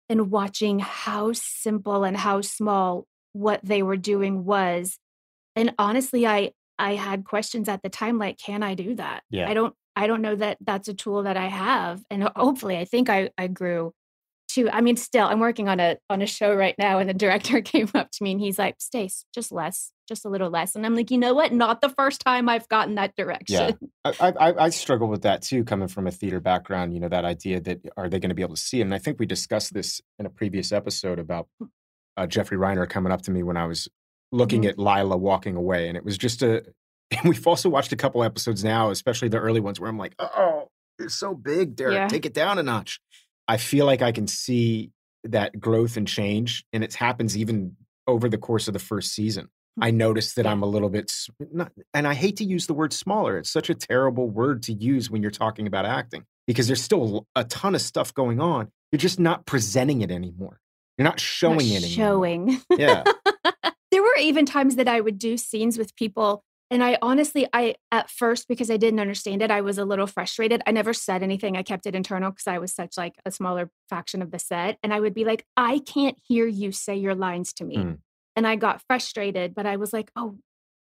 and 0.08 0.30
watching 0.30 0.80
how 0.80 1.32
simple 1.32 2.04
and 2.04 2.16
how 2.16 2.40
small 2.40 3.06
what 3.32 3.60
they 3.62 3.82
were 3.82 3.96
doing 3.96 4.44
was. 4.44 4.98
And 5.54 5.72
honestly, 5.78 6.26
I 6.26 6.52
I 6.78 6.94
had 6.94 7.24
questions 7.24 7.68
at 7.68 7.82
the 7.82 7.88
time 7.88 8.18
like, 8.18 8.38
can 8.38 8.62
I 8.62 8.74
do 8.74 8.96
that? 8.96 9.22
Yeah. 9.30 9.48
I 9.48 9.54
don't 9.54 9.74
I 9.96 10.06
don't 10.06 10.20
know 10.20 10.36
that 10.36 10.58
that's 10.60 10.88
a 10.88 10.94
tool 10.94 11.22
that 11.22 11.38
I 11.38 11.46
have. 11.46 12.02
And 12.10 12.22
hopefully 12.36 12.76
I 12.76 12.84
think 12.84 13.08
I, 13.08 13.30
I 13.38 13.46
grew 13.46 13.92
to, 14.50 14.68
I 14.70 14.82
mean, 14.82 14.96
still 14.96 15.26
I'm 15.26 15.40
working 15.40 15.68
on 15.68 15.80
a, 15.80 15.96
on 16.10 16.20
a 16.20 16.26
show 16.26 16.54
right 16.54 16.74
now 16.78 16.98
and 16.98 17.08
the 17.08 17.14
director 17.14 17.60
came 17.62 17.90
up 17.94 18.10
to 18.12 18.22
me 18.22 18.32
and 18.32 18.40
he's 18.40 18.58
like, 18.58 18.76
Stace, 18.78 19.24
just 19.34 19.50
less, 19.50 19.92
just 20.06 20.26
a 20.26 20.28
little 20.28 20.50
less. 20.50 20.76
And 20.76 20.84
I'm 20.84 20.94
like, 20.94 21.10
you 21.10 21.16
know 21.16 21.32
what? 21.32 21.52
Not 21.52 21.80
the 21.80 21.88
first 21.88 22.20
time 22.20 22.48
I've 22.48 22.68
gotten 22.68 22.96
that 22.96 23.16
direction. 23.16 23.78
Yeah. 24.04 24.12
I, 24.20 24.32
I, 24.38 24.64
I 24.64 24.68
struggle 24.68 25.08
with 25.08 25.22
that 25.22 25.40
too, 25.40 25.64
coming 25.64 25.88
from 25.88 26.06
a 26.06 26.10
theater 26.10 26.40
background, 26.40 26.92
you 26.92 27.00
know, 27.00 27.08
that 27.08 27.24
idea 27.24 27.60
that 27.62 27.80
are 27.96 28.10
they 28.10 28.20
going 28.20 28.28
to 28.28 28.34
be 28.34 28.42
able 28.42 28.54
to 28.54 28.60
see 28.60 28.80
it? 28.80 28.84
And 28.84 28.94
I 28.94 28.98
think 28.98 29.18
we 29.18 29.26
discussed 29.26 29.72
this 29.72 30.02
in 30.18 30.26
a 30.26 30.30
previous 30.30 30.72
episode 30.72 31.18
about 31.18 31.48
hmm. 31.58 31.66
uh, 32.18 32.26
Jeffrey 32.26 32.58
Reiner 32.58 32.88
coming 32.88 33.12
up 33.12 33.22
to 33.22 33.30
me 33.30 33.42
when 33.42 33.56
I 33.56 33.66
was 33.66 33.88
looking 34.30 34.62
mm-hmm. 34.62 34.70
at 34.70 34.78
Lyla 34.78 35.16
walking 35.16 35.56
away. 35.56 35.88
And 35.88 35.96
it 35.96 36.04
was 36.04 36.18
just 36.18 36.42
a, 36.42 36.62
and 37.10 37.28
we've 37.28 37.46
also 37.46 37.68
watched 37.68 37.92
a 37.92 37.96
couple 37.96 38.22
episodes 38.22 38.64
now, 38.64 38.90
especially 38.90 39.28
the 39.28 39.38
early 39.38 39.60
ones, 39.60 39.80
where 39.80 39.88
I'm 39.88 39.98
like, 39.98 40.14
oh, 40.18 40.68
it's 40.98 41.14
so 41.14 41.34
big, 41.34 41.76
Derek. 41.76 41.94
Yeah. 41.94 42.08
Take 42.08 42.26
it 42.26 42.34
down 42.34 42.58
a 42.58 42.62
notch. 42.62 43.00
I 43.48 43.58
feel 43.58 43.86
like 43.86 44.02
I 44.02 44.12
can 44.12 44.26
see 44.26 44.90
that 45.24 45.58
growth 45.58 45.96
and 45.96 46.06
change, 46.06 46.64
and 46.72 46.82
it 46.82 46.94
happens 46.94 47.36
even 47.36 47.76
over 48.06 48.28
the 48.28 48.38
course 48.38 48.68
of 48.68 48.72
the 48.72 48.80
first 48.80 49.12
season. 49.12 49.48
Hmm. 49.76 49.84
I 49.84 49.90
notice 49.90 50.34
that 50.34 50.46
I'm 50.46 50.62
a 50.62 50.66
little 50.66 50.88
bit, 50.88 51.12
not, 51.52 51.72
and 51.94 52.06
I 52.06 52.14
hate 52.14 52.36
to 52.36 52.44
use 52.44 52.66
the 52.66 52.74
word 52.74 52.92
smaller. 52.92 53.38
It's 53.38 53.50
such 53.50 53.70
a 53.70 53.74
terrible 53.74 54.28
word 54.28 54.64
to 54.64 54.72
use 54.72 55.10
when 55.10 55.22
you're 55.22 55.30
talking 55.30 55.66
about 55.66 55.86
acting 55.86 56.24
because 56.46 56.66
there's 56.66 56.82
still 56.82 57.26
a 57.36 57.44
ton 57.44 57.74
of 57.74 57.80
stuff 57.80 58.14
going 58.14 58.40
on. 58.40 58.70
You're 58.92 58.98
just 58.98 59.20
not 59.20 59.46
presenting 59.46 60.00
it 60.02 60.10
anymore. 60.10 60.60
You're 60.96 61.04
not 61.04 61.20
showing 61.20 61.58
not 61.58 61.64
it 61.66 61.84
anymore. 61.84 62.06
Showing. 62.06 62.62
Yeah. 62.70 63.04
there 63.90 64.02
were 64.02 64.16
even 64.20 64.46
times 64.46 64.76
that 64.76 64.88
I 64.88 65.00
would 65.00 65.18
do 65.18 65.36
scenes 65.36 65.76
with 65.76 65.94
people 65.96 66.44
and 66.70 66.82
I 66.82 66.98
honestly, 67.00 67.46
I 67.52 67.76
at 67.92 68.10
first 68.10 68.48
because 68.48 68.70
I 68.70 68.76
didn't 68.76 69.00
understand 69.00 69.40
it, 69.42 69.50
I 69.50 69.60
was 69.60 69.78
a 69.78 69.84
little 69.84 70.06
frustrated. 70.06 70.62
I 70.66 70.72
never 70.72 70.92
said 70.92 71.22
anything. 71.22 71.56
I 71.56 71.62
kept 71.62 71.86
it 71.86 71.94
internal 71.94 72.30
because 72.30 72.48
I 72.48 72.58
was 72.58 72.74
such 72.74 72.96
like 72.96 73.14
a 73.24 73.30
smaller 73.30 73.70
faction 73.88 74.20
of 74.20 74.32
the 74.32 74.38
set. 74.38 74.78
And 74.82 74.92
I 74.92 74.98
would 74.98 75.14
be 75.14 75.24
like, 75.24 75.44
I 75.56 75.78
can't 75.78 76.18
hear 76.26 76.46
you 76.46 76.72
say 76.72 76.96
your 76.96 77.14
lines 77.14 77.52
to 77.54 77.64
me. 77.64 77.76
Mm. 77.76 77.98
And 78.34 78.46
I 78.46 78.56
got 78.56 78.82
frustrated, 78.86 79.54
but 79.54 79.64
I 79.64 79.76
was 79.76 79.92
like, 79.92 80.10
oh, 80.16 80.38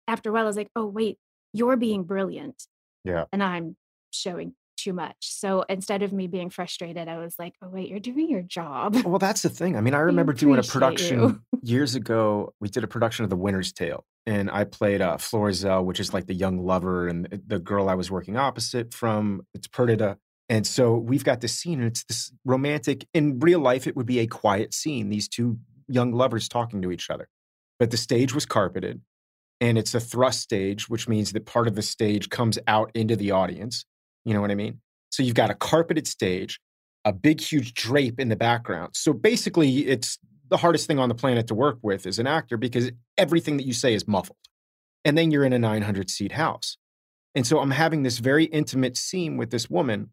after 0.06 0.30
a 0.30 0.32
while, 0.32 0.44
I 0.44 0.46
was 0.46 0.56
like, 0.56 0.70
oh, 0.76 0.86
wait, 0.86 1.18
you're 1.52 1.76
being 1.76 2.04
brilliant. 2.04 2.62
Yeah. 3.04 3.24
And 3.32 3.42
I'm 3.42 3.76
showing 4.12 4.54
too 4.82 4.92
much. 4.92 5.16
So 5.20 5.64
instead 5.68 6.02
of 6.02 6.12
me 6.12 6.26
being 6.26 6.50
frustrated, 6.50 7.08
I 7.08 7.18
was 7.18 7.36
like, 7.38 7.54
oh, 7.62 7.68
wait, 7.68 7.88
you're 7.88 8.00
doing 8.00 8.28
your 8.28 8.42
job. 8.42 8.96
Well, 9.04 9.18
that's 9.18 9.42
the 9.42 9.48
thing. 9.48 9.76
I 9.76 9.80
mean, 9.80 9.94
I 10.00 10.00
remember 10.00 10.32
doing 10.32 10.58
a 10.58 10.62
production 10.62 11.42
years 11.62 11.94
ago. 11.94 12.54
We 12.60 12.68
did 12.68 12.84
a 12.84 12.88
production 12.88 13.24
of 13.24 13.30
The 13.30 13.36
Winter's 13.36 13.72
Tale, 13.72 14.04
and 14.26 14.50
I 14.50 14.64
played 14.64 15.00
uh, 15.00 15.18
Florizel, 15.18 15.84
which 15.84 16.00
is 16.00 16.12
like 16.12 16.26
the 16.26 16.34
young 16.34 16.58
lover, 16.64 17.08
and 17.08 17.42
the 17.46 17.58
girl 17.58 17.88
I 17.88 17.94
was 17.94 18.10
working 18.10 18.36
opposite 18.36 18.92
from. 18.92 19.42
It's 19.54 19.68
Perdita. 19.68 20.18
And 20.48 20.66
so 20.66 20.96
we've 20.96 21.24
got 21.24 21.40
this 21.40 21.54
scene, 21.54 21.78
and 21.78 21.88
it's 21.88 22.04
this 22.04 22.32
romantic. 22.44 23.06
In 23.14 23.38
real 23.38 23.60
life, 23.60 23.86
it 23.86 23.96
would 23.96 24.06
be 24.06 24.18
a 24.18 24.26
quiet 24.26 24.74
scene, 24.74 25.08
these 25.08 25.28
two 25.28 25.58
young 25.88 26.12
lovers 26.12 26.48
talking 26.48 26.82
to 26.82 26.90
each 26.90 27.10
other. 27.10 27.28
But 27.78 27.90
the 27.90 27.96
stage 27.96 28.34
was 28.34 28.46
carpeted, 28.46 29.00
and 29.60 29.78
it's 29.78 29.94
a 29.94 30.00
thrust 30.00 30.40
stage, 30.40 30.88
which 30.88 31.08
means 31.08 31.32
that 31.32 31.46
part 31.46 31.68
of 31.68 31.74
the 31.74 31.82
stage 31.82 32.28
comes 32.28 32.58
out 32.66 32.90
into 32.94 33.16
the 33.16 33.30
audience. 33.30 33.84
You 34.24 34.34
know 34.34 34.40
what 34.40 34.50
I 34.50 34.54
mean? 34.54 34.80
So 35.10 35.22
you've 35.22 35.34
got 35.34 35.50
a 35.50 35.54
carpeted 35.54 36.06
stage, 36.06 36.60
a 37.04 37.12
big, 37.12 37.40
huge 37.40 37.74
drape 37.74 38.18
in 38.18 38.28
the 38.28 38.36
background. 38.36 38.90
So 38.94 39.12
basically, 39.12 39.86
it's 39.86 40.18
the 40.48 40.56
hardest 40.56 40.86
thing 40.86 40.98
on 40.98 41.08
the 41.08 41.14
planet 41.14 41.46
to 41.48 41.54
work 41.54 41.78
with 41.82 42.06
as 42.06 42.18
an 42.18 42.26
actor 42.26 42.56
because 42.56 42.92
everything 43.16 43.56
that 43.56 43.66
you 43.66 43.72
say 43.72 43.94
is 43.94 44.06
muffled. 44.06 44.36
And 45.04 45.18
then 45.18 45.30
you're 45.30 45.44
in 45.44 45.52
a 45.52 45.58
900 45.58 46.10
seat 46.10 46.32
house. 46.32 46.76
And 47.34 47.46
so 47.46 47.60
I'm 47.60 47.70
having 47.70 48.02
this 48.02 48.18
very 48.18 48.44
intimate 48.44 48.96
scene 48.96 49.36
with 49.36 49.50
this 49.50 49.70
woman, 49.70 50.10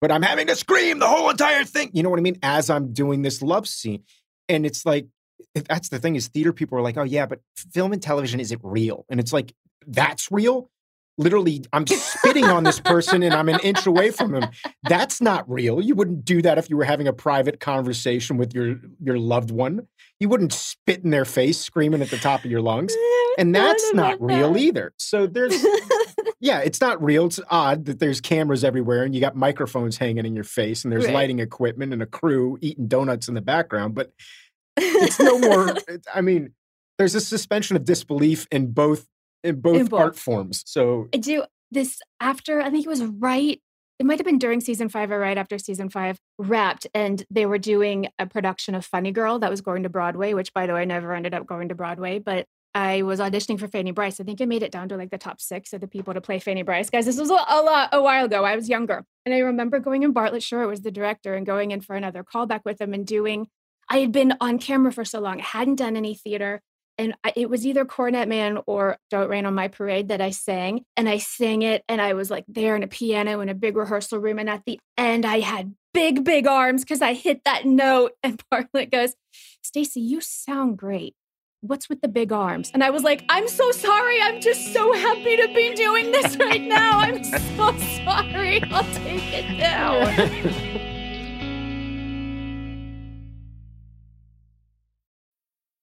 but 0.00 0.12
I'm 0.12 0.22
having 0.22 0.46
to 0.48 0.54
scream 0.54 0.98
the 0.98 1.08
whole 1.08 1.30
entire 1.30 1.64
thing. 1.64 1.90
You 1.92 2.02
know 2.02 2.10
what 2.10 2.18
I 2.18 2.22
mean? 2.22 2.38
As 2.42 2.70
I'm 2.70 2.92
doing 2.92 3.22
this 3.22 3.42
love 3.42 3.66
scene. 3.66 4.04
And 4.48 4.66
it's 4.66 4.84
like, 4.84 5.06
that's 5.54 5.88
the 5.88 5.98
thing 5.98 6.14
is 6.14 6.28
theater 6.28 6.52
people 6.52 6.78
are 6.78 6.82
like, 6.82 6.96
oh, 6.96 7.04
yeah, 7.04 7.26
but 7.26 7.40
film 7.72 7.92
and 7.92 8.02
television 8.02 8.40
isn't 8.40 8.60
real. 8.62 9.06
And 9.08 9.18
it's 9.18 9.32
like, 9.32 9.54
that's 9.86 10.30
real 10.30 10.70
literally 11.18 11.64
I'm 11.72 11.86
spitting 11.86 12.44
on 12.44 12.64
this 12.64 12.80
person 12.80 13.22
and 13.22 13.34
I'm 13.34 13.48
an 13.48 13.60
inch 13.60 13.86
away 13.86 14.10
from 14.10 14.34
him. 14.34 14.44
That's 14.84 15.20
not 15.20 15.48
real. 15.50 15.82
You 15.82 15.94
wouldn't 15.94 16.24
do 16.24 16.40
that 16.42 16.56
if 16.56 16.70
you 16.70 16.76
were 16.76 16.84
having 16.84 17.08
a 17.08 17.12
private 17.12 17.60
conversation 17.60 18.38
with 18.38 18.54
your 18.54 18.76
your 19.02 19.18
loved 19.18 19.50
one. 19.50 19.86
You 20.20 20.28
wouldn't 20.28 20.52
spit 20.52 21.04
in 21.04 21.10
their 21.10 21.24
face 21.24 21.60
screaming 21.60 22.00
at 22.00 22.10
the 22.10 22.16
top 22.16 22.44
of 22.44 22.50
your 22.50 22.62
lungs. 22.62 22.94
And 23.36 23.54
that's 23.54 23.92
not 23.92 24.20
real 24.20 24.54
that. 24.54 24.60
either. 24.60 24.92
So 24.96 25.26
there's 25.26 25.64
yeah, 26.40 26.60
it's 26.60 26.80
not 26.80 27.02
real. 27.02 27.26
It's 27.26 27.40
odd 27.50 27.84
that 27.86 27.98
there's 27.98 28.20
cameras 28.20 28.64
everywhere 28.64 29.02
and 29.04 29.14
you 29.14 29.20
got 29.20 29.36
microphones 29.36 29.96
hanging 29.96 30.24
in 30.24 30.34
your 30.34 30.44
face 30.44 30.84
and 30.84 30.92
there's 30.92 31.06
right. 31.06 31.14
lighting 31.14 31.40
equipment 31.40 31.92
and 31.92 32.02
a 32.02 32.06
crew 32.06 32.58
eating 32.60 32.88
donuts 32.88 33.28
in 33.28 33.34
the 33.34 33.40
background, 33.40 33.94
but 33.94 34.12
it's 34.76 35.18
no 35.18 35.38
more 35.38 35.74
I 36.14 36.20
mean, 36.20 36.52
there's 36.98 37.14
a 37.14 37.20
suspension 37.20 37.76
of 37.76 37.84
disbelief 37.84 38.46
in 38.50 38.72
both 38.72 39.06
in 39.44 39.60
both, 39.60 39.76
in 39.76 39.86
both 39.86 40.00
art 40.00 40.18
forms. 40.18 40.62
So 40.66 41.08
I 41.14 41.18
do 41.18 41.44
this 41.70 42.00
after 42.20 42.60
I 42.60 42.70
think 42.70 42.84
it 42.84 42.88
was 42.88 43.04
right. 43.04 43.60
It 43.98 44.06
might 44.06 44.18
have 44.18 44.26
been 44.26 44.38
during 44.38 44.60
season 44.60 44.88
five 44.88 45.10
or 45.10 45.18
right 45.18 45.36
after 45.36 45.58
season 45.58 45.90
five 45.90 46.18
wrapped, 46.38 46.86
and 46.94 47.24
they 47.30 47.46
were 47.46 47.58
doing 47.58 48.08
a 48.18 48.26
production 48.26 48.74
of 48.74 48.84
Funny 48.84 49.10
Girl 49.10 49.40
that 49.40 49.50
was 49.50 49.60
going 49.60 49.82
to 49.82 49.88
Broadway, 49.88 50.34
which 50.34 50.54
by 50.54 50.66
the 50.66 50.74
way 50.74 50.84
never 50.84 51.14
ended 51.14 51.34
up 51.34 51.46
going 51.46 51.68
to 51.68 51.74
Broadway. 51.74 52.20
But 52.20 52.46
I 52.74 53.02
was 53.02 53.18
auditioning 53.18 53.58
for 53.58 53.66
Fanny 53.66 53.90
Brice. 53.90 54.20
I 54.20 54.24
think 54.24 54.40
I 54.40 54.44
made 54.44 54.62
it 54.62 54.70
down 54.70 54.88
to 54.90 54.96
like 54.96 55.10
the 55.10 55.18
top 55.18 55.40
six 55.40 55.72
of 55.72 55.80
the 55.80 55.88
people 55.88 56.14
to 56.14 56.20
play 56.20 56.38
Fanny 56.38 56.62
Brice. 56.62 56.90
Guys, 56.90 57.06
this 57.06 57.18
was 57.18 57.30
a, 57.30 57.34
a 57.34 57.62
lot 57.62 57.88
a 57.92 58.00
while 58.00 58.26
ago. 58.26 58.44
I 58.44 58.54
was 58.54 58.68
younger, 58.68 59.04
and 59.26 59.34
I 59.34 59.38
remember 59.38 59.80
going 59.80 60.04
in 60.04 60.12
Bartlett 60.12 60.44
Sher 60.44 60.62
it 60.62 60.68
was 60.68 60.82
the 60.82 60.92
director 60.92 61.34
and 61.34 61.44
going 61.44 61.72
in 61.72 61.80
for 61.80 61.96
another 61.96 62.22
callback 62.22 62.60
with 62.64 62.80
him 62.80 62.94
and 62.94 63.06
doing. 63.06 63.48
I 63.90 63.98
had 63.98 64.12
been 64.12 64.34
on 64.40 64.58
camera 64.58 64.92
for 64.92 65.04
so 65.04 65.18
long, 65.18 65.38
hadn't 65.38 65.76
done 65.76 65.96
any 65.96 66.14
theater 66.14 66.60
and 66.98 67.14
it 67.36 67.48
was 67.48 67.64
either 67.66 67.84
Cornet 67.84 68.28
Man 68.28 68.58
or 68.66 68.98
Don't 69.10 69.30
Rain 69.30 69.46
on 69.46 69.54
My 69.54 69.68
Parade 69.68 70.08
that 70.08 70.20
I 70.20 70.30
sang. 70.30 70.84
And 70.96 71.08
I 71.08 71.18
sang 71.18 71.62
it, 71.62 71.84
and 71.88 72.02
I 72.02 72.14
was 72.14 72.30
like 72.30 72.44
there 72.48 72.74
in 72.74 72.82
a 72.82 72.88
piano 72.88 73.40
in 73.40 73.48
a 73.48 73.54
big 73.54 73.76
rehearsal 73.76 74.18
room. 74.18 74.38
And 74.38 74.50
at 74.50 74.64
the 74.66 74.80
end, 74.96 75.24
I 75.24 75.40
had 75.40 75.74
big, 75.94 76.24
big 76.24 76.46
arms 76.46 76.82
because 76.82 77.00
I 77.00 77.14
hit 77.14 77.44
that 77.44 77.64
note. 77.64 78.12
And 78.22 78.42
Bartlett 78.50 78.90
goes, 78.90 79.14
Stacy, 79.62 80.00
you 80.00 80.20
sound 80.20 80.76
great. 80.76 81.14
What's 81.60 81.88
with 81.88 82.00
the 82.02 82.08
big 82.08 82.32
arms? 82.32 82.70
And 82.74 82.84
I 82.84 82.90
was 82.90 83.02
like, 83.02 83.24
I'm 83.28 83.48
so 83.48 83.70
sorry. 83.72 84.20
I'm 84.20 84.40
just 84.40 84.72
so 84.72 84.92
happy 84.92 85.36
to 85.36 85.48
be 85.54 85.74
doing 85.74 86.12
this 86.12 86.36
right 86.36 86.62
now. 86.62 86.98
I'm 86.98 87.24
so 87.24 87.76
sorry. 88.04 88.62
I'll 88.64 88.84
take 88.94 89.32
it 89.32 89.58
down. 89.58 90.74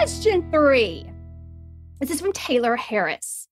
Question 0.00 0.50
three. 0.50 1.04
This 2.00 2.10
is 2.10 2.22
from 2.22 2.32
Taylor 2.32 2.74
Harris. 2.74 3.46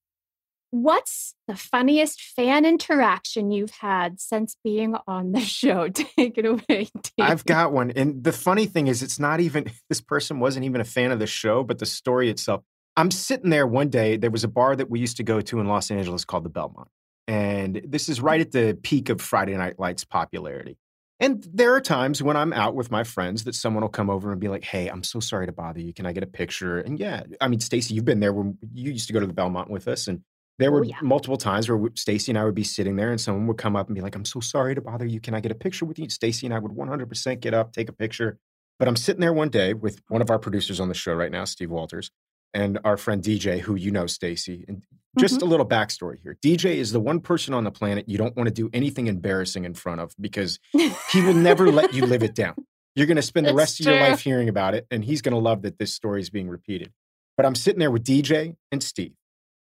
What's 0.70 1.34
the 1.46 1.54
funniest 1.54 2.22
fan 2.22 2.64
interaction 2.64 3.50
you've 3.50 3.68
had 3.68 4.18
since 4.18 4.56
being 4.64 4.96
on 5.06 5.32
the 5.32 5.42
show? 5.42 5.88
Take 5.94 6.38
it 6.38 6.46
away. 6.46 6.88
Dave. 6.94 7.10
I've 7.20 7.44
got 7.44 7.72
one. 7.72 7.90
And 7.90 8.24
the 8.24 8.32
funny 8.32 8.64
thing 8.64 8.86
is, 8.86 9.02
it's 9.02 9.18
not 9.18 9.40
even, 9.40 9.70
this 9.90 10.00
person 10.00 10.40
wasn't 10.40 10.64
even 10.64 10.80
a 10.80 10.86
fan 10.86 11.10
of 11.10 11.18
the 11.18 11.26
show, 11.26 11.62
but 11.62 11.80
the 11.80 11.84
story 11.84 12.30
itself. 12.30 12.62
I'm 12.96 13.10
sitting 13.10 13.50
there 13.50 13.66
one 13.66 13.90
day. 13.90 14.16
There 14.16 14.30
was 14.30 14.42
a 14.42 14.48
bar 14.48 14.74
that 14.74 14.88
we 14.88 15.00
used 15.00 15.18
to 15.18 15.24
go 15.24 15.42
to 15.42 15.60
in 15.60 15.66
Los 15.66 15.90
Angeles 15.90 16.24
called 16.24 16.44
the 16.44 16.48
Belmont. 16.48 16.88
And 17.26 17.82
this 17.86 18.08
is 18.08 18.22
right 18.22 18.40
at 18.40 18.52
the 18.52 18.78
peak 18.82 19.10
of 19.10 19.20
Friday 19.20 19.54
Night 19.54 19.78
Lights 19.78 20.04
popularity. 20.04 20.78
And 21.20 21.44
there 21.52 21.74
are 21.74 21.80
times 21.80 22.22
when 22.22 22.36
I'm 22.36 22.52
out 22.52 22.76
with 22.76 22.90
my 22.90 23.02
friends 23.02 23.44
that 23.44 23.54
someone 23.54 23.82
will 23.82 23.88
come 23.88 24.08
over 24.08 24.30
and 24.30 24.40
be 24.40 24.48
like, 24.48 24.64
"Hey, 24.64 24.88
I'm 24.88 25.02
so 25.02 25.18
sorry 25.18 25.46
to 25.46 25.52
bother 25.52 25.80
you. 25.80 25.92
Can 25.92 26.06
I 26.06 26.12
get 26.12 26.22
a 26.22 26.28
picture?" 26.28 26.78
And 26.78 26.98
yeah, 26.98 27.24
I 27.40 27.48
mean, 27.48 27.60
Stacy, 27.60 27.94
you've 27.94 28.04
been 28.04 28.20
there 28.20 28.32
when 28.32 28.56
you 28.72 28.92
used 28.92 29.08
to 29.08 29.12
go 29.12 29.20
to 29.20 29.26
the 29.26 29.32
Belmont 29.32 29.70
with 29.70 29.88
us, 29.88 30.06
and 30.06 30.22
there 30.58 30.70
were 30.70 30.80
oh, 30.80 30.84
yeah. 30.84 30.98
multiple 31.02 31.36
times 31.36 31.68
where 31.68 31.90
Stacy 31.96 32.30
and 32.30 32.38
I 32.38 32.44
would 32.44 32.54
be 32.54 32.64
sitting 32.64 32.96
there, 32.96 33.10
and 33.10 33.20
someone 33.20 33.46
would 33.48 33.58
come 33.58 33.74
up 33.74 33.88
and 33.88 33.96
be 33.96 34.00
like, 34.00 34.14
"I'm 34.14 34.24
so 34.24 34.40
sorry 34.40 34.74
to 34.76 34.80
bother 34.80 35.06
you. 35.06 35.20
Can 35.20 35.34
I 35.34 35.40
get 35.40 35.50
a 35.50 35.56
picture 35.56 35.84
with 35.84 35.98
you?" 35.98 36.08
Stacy 36.08 36.46
and 36.46 36.54
I 36.54 36.60
would 36.60 36.72
100% 36.72 37.40
get 37.40 37.52
up, 37.54 37.72
take 37.72 37.88
a 37.88 37.92
picture. 37.92 38.38
But 38.78 38.86
I'm 38.86 38.96
sitting 38.96 39.20
there 39.20 39.32
one 39.32 39.48
day 39.48 39.74
with 39.74 40.00
one 40.08 40.22
of 40.22 40.30
our 40.30 40.38
producers 40.38 40.78
on 40.78 40.88
the 40.88 40.94
show 40.94 41.12
right 41.14 41.32
now, 41.32 41.44
Steve 41.44 41.70
Walters, 41.70 42.12
and 42.54 42.78
our 42.84 42.96
friend 42.96 43.22
DJ, 43.22 43.60
who 43.60 43.74
you 43.74 43.90
know, 43.90 44.06
Stacy. 44.06 44.64
And 44.68 44.82
just 45.18 45.36
mm-hmm. 45.36 45.46
a 45.46 45.50
little 45.50 45.66
backstory 45.66 46.18
here. 46.22 46.36
DJ 46.42 46.76
is 46.76 46.92
the 46.92 47.00
one 47.00 47.20
person 47.20 47.54
on 47.54 47.64
the 47.64 47.70
planet 47.70 48.08
you 48.08 48.18
don't 48.18 48.36
want 48.36 48.48
to 48.48 48.54
do 48.54 48.70
anything 48.72 49.06
embarrassing 49.06 49.64
in 49.64 49.74
front 49.74 50.00
of 50.00 50.14
because 50.20 50.58
he 51.10 51.22
will 51.22 51.34
never 51.34 51.70
let 51.70 51.92
you 51.94 52.06
live 52.06 52.22
it 52.22 52.34
down. 52.34 52.54
You're 52.94 53.06
going 53.06 53.16
to 53.16 53.22
spend 53.22 53.46
the 53.46 53.54
rest 53.54 53.82
true. 53.82 53.92
of 53.92 53.98
your 53.98 54.08
life 54.08 54.20
hearing 54.20 54.48
about 54.48 54.74
it, 54.74 54.86
and 54.90 55.04
he's 55.04 55.22
going 55.22 55.32
to 55.32 55.38
love 55.38 55.62
that 55.62 55.78
this 55.78 55.94
story 55.94 56.20
is 56.20 56.30
being 56.30 56.48
repeated. 56.48 56.92
But 57.36 57.46
I'm 57.46 57.54
sitting 57.54 57.78
there 57.78 57.90
with 57.90 58.04
DJ 58.04 58.56
and 58.72 58.82
Steve, 58.82 59.14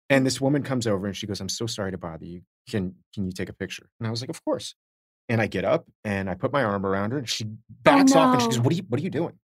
and 0.08 0.24
this 0.24 0.40
woman 0.40 0.62
comes 0.62 0.86
over 0.86 1.06
and 1.06 1.14
she 1.14 1.26
goes, 1.26 1.40
"I'm 1.40 1.50
so 1.50 1.66
sorry 1.66 1.90
to 1.90 1.98
bother 1.98 2.24
you. 2.24 2.42
Can 2.68 2.94
can 3.14 3.26
you 3.26 3.32
take 3.32 3.50
a 3.50 3.52
picture?" 3.52 3.90
And 4.00 4.06
I 4.06 4.10
was 4.10 4.22
like, 4.22 4.30
"Of 4.30 4.42
course." 4.44 4.74
And 5.28 5.40
I 5.40 5.48
get 5.48 5.64
up 5.64 5.86
and 6.04 6.30
I 6.30 6.34
put 6.34 6.52
my 6.52 6.62
arm 6.62 6.86
around 6.86 7.10
her, 7.10 7.18
and 7.18 7.28
she 7.28 7.44
oh, 7.44 7.56
backs 7.82 8.12
oh, 8.12 8.14
no. 8.14 8.20
off 8.22 8.32
and 8.34 8.42
she 8.42 8.48
goes, 8.48 8.60
"What 8.60 8.72
are 8.72 8.76
you 8.76 8.84
What 8.88 9.00
are 9.00 9.02
you 9.02 9.10
doing?" 9.10 9.38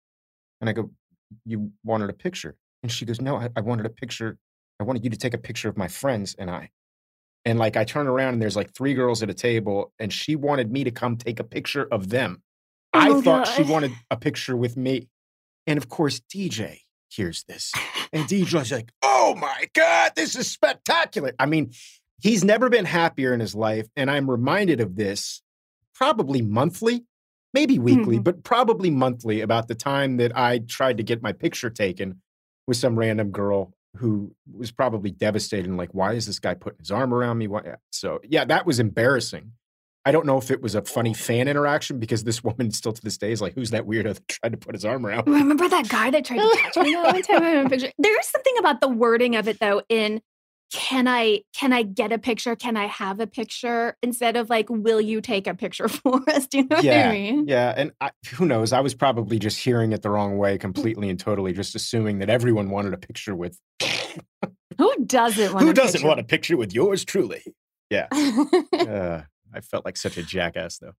And 0.59 0.69
I 0.69 0.73
go, 0.73 0.89
"You 1.45 1.71
wanted 1.83 2.09
a 2.09 2.13
picture." 2.13 2.55
And 2.83 2.91
she 2.91 3.05
goes, 3.05 3.19
No, 3.19 3.37
I, 3.37 3.49
I 3.55 3.61
wanted 3.61 3.85
a 3.85 3.89
picture. 3.89 4.37
I 4.79 4.83
wanted 4.83 5.03
you 5.03 5.09
to 5.09 5.17
take 5.17 5.33
a 5.33 5.37
picture 5.37 5.69
of 5.69 5.77
my 5.77 5.87
friends 5.87 6.35
and 6.37 6.51
I. 6.51 6.69
And 7.45 7.57
like 7.57 7.75
I 7.75 7.83
turn 7.83 8.07
around 8.07 8.33
and 8.33 8.41
there's 8.41 8.55
like 8.55 8.73
three 8.73 8.93
girls 8.93 9.23
at 9.23 9.29
a 9.29 9.33
table, 9.33 9.91
and 9.99 10.13
she 10.13 10.35
wanted 10.35 10.71
me 10.71 10.83
to 10.83 10.91
come 10.91 11.17
take 11.17 11.39
a 11.39 11.43
picture 11.43 11.87
of 11.91 12.09
them. 12.09 12.41
Oh 12.93 12.99
I 12.99 13.21
thought 13.21 13.45
God. 13.45 13.53
she 13.53 13.63
wanted 13.63 13.91
a 14.11 14.17
picture 14.17 14.55
with 14.55 14.77
me. 14.77 15.09
And 15.65 15.77
of 15.77 15.89
course, 15.89 16.19
DJ 16.19 16.79
hears 17.09 17.43
this. 17.47 17.71
And 18.11 18.25
DJ's 18.27 18.71
like, 18.71 18.91
oh 19.01 19.35
my 19.35 19.67
God, 19.73 20.11
this 20.15 20.35
is 20.35 20.49
spectacular. 20.49 21.33
I 21.39 21.45
mean, 21.45 21.71
he's 22.21 22.43
never 22.43 22.69
been 22.69 22.85
happier 22.85 23.33
in 23.33 23.39
his 23.39 23.55
life. 23.55 23.87
And 23.95 24.11
I'm 24.11 24.29
reminded 24.29 24.79
of 24.79 24.95
this 24.95 25.41
probably 25.95 26.41
monthly, 26.41 27.05
maybe 27.53 27.79
weekly, 27.79 28.15
mm-hmm. 28.15 28.23
but 28.23 28.43
probably 28.43 28.89
monthly 28.89 29.41
about 29.41 29.67
the 29.67 29.75
time 29.75 30.17
that 30.17 30.35
I 30.37 30.59
tried 30.59 30.97
to 30.97 31.03
get 31.03 31.21
my 31.21 31.33
picture 31.33 31.69
taken 31.69 32.21
with 32.67 32.77
some 32.77 32.97
random 32.97 33.31
girl 33.31 33.73
who 33.97 34.35
was 34.51 34.71
probably 34.71 35.11
devastated 35.11 35.67
and 35.67 35.77
like, 35.77 35.93
why 35.93 36.13
is 36.13 36.25
this 36.25 36.39
guy 36.39 36.53
putting 36.53 36.79
his 36.79 36.91
arm 36.91 37.13
around 37.13 37.37
me? 37.37 37.47
Why? 37.47 37.75
So 37.91 38.19
yeah, 38.23 38.45
that 38.45 38.65
was 38.65 38.79
embarrassing. 38.79 39.51
I 40.05 40.11
don't 40.11 40.25
know 40.25 40.37
if 40.37 40.51
it 40.51 40.61
was 40.61 40.75
a 40.75 40.81
funny 40.81 41.11
oh. 41.11 41.13
fan 41.13 41.47
interaction 41.47 41.99
because 41.99 42.23
this 42.23 42.43
woman 42.43 42.71
still 42.71 42.93
to 42.93 43.01
this 43.01 43.17
day 43.17 43.31
is 43.31 43.41
like, 43.41 43.53
who's 43.53 43.71
that 43.71 43.85
weirdo 43.85 44.15
that 44.15 44.27
tried 44.27 44.51
to 44.51 44.57
put 44.57 44.75
his 44.75 44.83
arm 44.83 45.05
around? 45.05 45.27
Remember 45.27 45.69
that 45.69 45.87
guy 45.87 46.09
that 46.09 46.25
tried 46.25 46.39
to 46.39 46.57
touch 46.73 46.83
me 46.83 46.95
one 46.95 47.21
time? 47.21 47.69
There 47.97 48.19
is 48.19 48.27
something 48.27 48.57
about 48.59 48.81
the 48.81 48.89
wording 48.89 49.35
of 49.35 49.47
it 49.47 49.59
though 49.59 49.81
in 49.89 50.21
can 50.73 51.07
I 51.07 51.41
can 51.53 51.71
I 51.71 51.83
get 51.83 52.11
a 52.11 52.17
picture? 52.17 52.55
Can 52.55 52.75
I 52.75 52.87
have 52.87 53.19
a 53.19 53.27
picture 53.27 53.95
instead 54.01 54.35
of 54.35 54.49
like, 54.49 54.65
will 54.69 54.99
you 54.99 55.21
take 55.21 55.45
a 55.45 55.53
picture 55.53 55.87
for 55.87 56.19
us? 56.27 56.47
Do 56.47 56.57
you 56.57 56.67
know 56.67 56.79
yeah, 56.81 56.97
what 56.97 57.05
I 57.05 57.11
mean? 57.11 57.47
Yeah, 57.47 57.73
and 57.77 57.91
I, 58.01 58.09
who 58.33 58.47
knows? 58.47 58.73
I 58.73 58.79
was 58.81 58.95
probably 58.95 59.37
just 59.37 59.59
hearing 59.59 59.91
it 59.91 60.01
the 60.01 60.09
wrong 60.09 60.37
way, 60.37 60.57
completely 60.57 61.09
and 61.09 61.19
totally, 61.19 61.53
just 61.53 61.75
assuming 61.75 62.19
that 62.19 62.29
everyone 62.29 62.71
wanted 62.71 62.93
a 62.93 62.97
picture 62.97 63.35
with. 63.35 63.59
who 64.77 65.05
doesn't 65.05 65.53
want? 65.53 65.65
Who 65.65 65.73
doesn't 65.73 65.93
picture? 65.93 66.07
want 66.07 66.19
a 66.19 66.23
picture 66.23 66.57
with 66.57 66.73
yours 66.73 67.05
truly? 67.05 67.43
Yeah, 67.91 68.07
uh, 68.11 69.21
I 69.53 69.61
felt 69.61 69.85
like 69.85 69.95
such 69.95 70.17
a 70.17 70.23
jackass 70.23 70.79
though. 70.79 70.93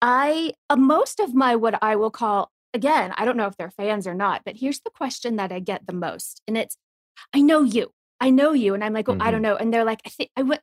I 0.00 0.54
uh, 0.70 0.76
most 0.76 1.20
of 1.20 1.34
my 1.34 1.54
what 1.54 1.78
I 1.82 1.96
will 1.96 2.10
call 2.10 2.50
again, 2.72 3.12
I 3.18 3.26
don't 3.26 3.36
know 3.36 3.46
if 3.46 3.58
they're 3.58 3.70
fans 3.70 4.06
or 4.06 4.14
not, 4.14 4.40
but 4.46 4.56
here's 4.56 4.80
the 4.80 4.90
question 4.90 5.36
that 5.36 5.52
I 5.52 5.60
get 5.60 5.86
the 5.86 5.92
most, 5.92 6.40
and 6.48 6.56
it's, 6.56 6.78
I 7.34 7.42
know 7.42 7.62
you. 7.62 7.90
I 8.20 8.30
know 8.30 8.52
you. 8.52 8.74
And 8.74 8.82
I'm 8.82 8.92
like, 8.92 9.08
oh, 9.08 9.12
mm-hmm. 9.12 9.22
I 9.22 9.30
don't 9.30 9.42
mm-hmm. 9.42 9.50
know. 9.50 9.56
And 9.56 9.72
they're 9.72 9.84
like, 9.84 10.00
I 10.04 10.08
think 10.08 10.30
I 10.36 10.42
went, 10.42 10.60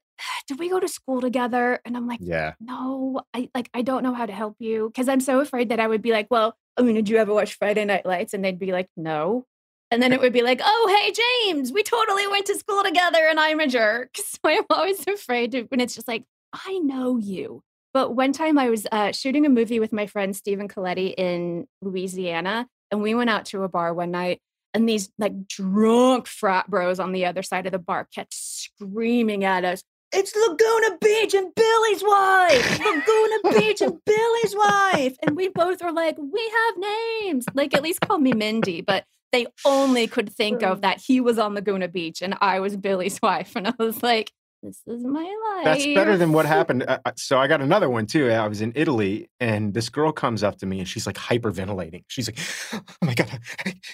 did 0.48 0.60
we 0.60 0.70
go 0.70 0.80
to 0.80 0.88
school 0.88 1.22
together? 1.22 1.80
And 1.86 1.96
I'm 1.96 2.08
like, 2.08 2.20
yeah, 2.22 2.54
no, 2.60 3.22
I 3.34 3.50
like, 3.56 3.70
I 3.74 3.82
don't 3.82 4.04
know 4.04 4.14
how 4.14 4.26
to 4.26 4.34
help 4.34 4.56
you. 4.60 4.92
Cause 4.96 5.08
I'm 5.08 5.22
so 5.22 5.40
afraid 5.40 5.70
that 5.70 5.80
I 5.80 5.88
would 5.88 6.02
be 6.02 6.12
like, 6.12 6.28
well, 6.30 6.56
I 6.78 6.82
mean, 6.82 6.96
did 6.96 7.10
you 7.10 7.18
ever 7.18 7.34
watch 7.34 7.54
Friday 7.54 7.86
Night 7.86 8.06
Lights? 8.06 8.34
And 8.34 8.44
they'd 8.44 8.60
be 8.60 8.72
like, 8.72 8.90
no. 8.98 9.46
And 9.92 10.02
then 10.02 10.12
it 10.12 10.20
would 10.20 10.34
be 10.34 10.42
like, 10.42 10.62
oh, 10.64 11.02
hey, 11.02 11.14
James, 11.14 11.72
we 11.72 11.84
totally 11.84 12.28
went 12.28 12.48
to 12.48 12.56
school 12.56 12.84
together 12.84 13.26
and 13.30 13.40
I'm 13.40 13.60
a 13.60 13.68
jerk. 13.68 14.16
So 14.26 14.40
I'm 14.46 14.66
always 14.70 15.06
afraid 15.08 15.52
to, 15.54 15.64
when 15.64 15.80
it's 15.80 15.96
just 15.96 16.08
like, 16.08 16.26
I 16.54 16.80
know 16.80 17.18
you. 17.18 17.62
But 17.94 18.14
one 18.14 18.34
time 18.34 18.58
I 18.58 18.70
was 18.70 18.86
uh, 18.92 19.14
shooting 19.14 19.46
a 19.46 19.50
movie 19.50 19.80
with 19.80 19.94
my 19.94 20.06
friend 20.06 20.36
Stephen 20.36 20.68
Colletti 20.68 21.14
in 21.18 21.66
Louisiana, 21.82 22.68
and 22.92 23.02
we 23.02 23.16
went 23.16 23.30
out 23.30 23.46
to 23.46 23.64
a 23.64 23.70
bar 23.70 23.94
one 23.94 24.12
night, 24.12 24.42
and 24.76 24.88
these 24.88 25.10
like 25.18 25.48
drunk 25.48 26.28
frat 26.28 26.70
bros 26.70 27.00
on 27.00 27.14
the 27.14 27.26
other 27.26 27.42
side 27.42 27.66
of 27.66 27.72
the 27.72 27.80
bar 27.80 28.08
kept 28.14 28.34
screaming 28.34 29.44
at 29.44 29.64
us. 29.64 29.82
It's 30.14 30.36
Laguna 30.36 30.98
Beach 31.02 31.34
and 31.34 31.54
Billy's 31.56 32.04
wife. 32.04 32.80
Laguna 32.80 33.60
Beach 33.60 33.82
and 33.82 33.98
Billy's 34.06 34.56
wife. 34.56 35.18
And 35.24 35.36
we 35.36 35.48
both 35.50 35.82
were 35.84 35.92
like, 35.92 36.18
we 36.18 36.54
have 36.54 36.78
names. 37.24 37.46
Like, 37.54 37.74
at 37.74 37.82
least 37.82 38.02
call 38.02 38.20
me 38.20 38.34
Mindy. 38.34 38.82
But 38.82 39.06
they 39.32 39.48
only 39.66 40.08
could 40.08 40.32
think 40.32 40.62
of 40.62 40.82
that 40.82 41.02
he 41.02 41.20
was 41.20 41.40
on 41.40 41.56
Laguna 41.56 41.88
Beach 41.88 42.22
and 42.22 42.38
I 42.40 42.60
was 42.60 42.78
Billy's 42.78 43.22
wife. 43.24 43.54
And 43.56 43.68
I 43.68 43.74
was 43.80 44.04
like, 44.04 44.32
this 44.66 44.82
is 44.88 45.04
my 45.06 45.24
life. 45.24 45.64
That's 45.64 45.86
better 45.86 46.18
than 46.18 46.32
what 46.32 46.46
happened. 46.46 46.84
Uh, 46.84 47.00
uh, 47.06 47.12
so 47.16 47.38
I 47.38 47.48
got 47.48 47.62
another 47.62 47.90
one 47.90 48.06
too. 48.06 48.30
I 48.30 48.48
was 48.48 48.62
in 48.62 48.74
Italy, 48.76 49.30
and 49.40 49.74
this 49.74 49.90
girl 49.90 50.12
comes 50.12 50.44
up 50.44 50.58
to 50.60 50.66
me, 50.66 50.80
and 50.80 50.88
she's 50.88 51.06
like 51.06 51.16
hyperventilating. 51.16 52.04
She's 52.08 52.28
like, 52.28 52.40
"Oh 52.74 53.06
my 53.06 53.14
god, 53.14 53.40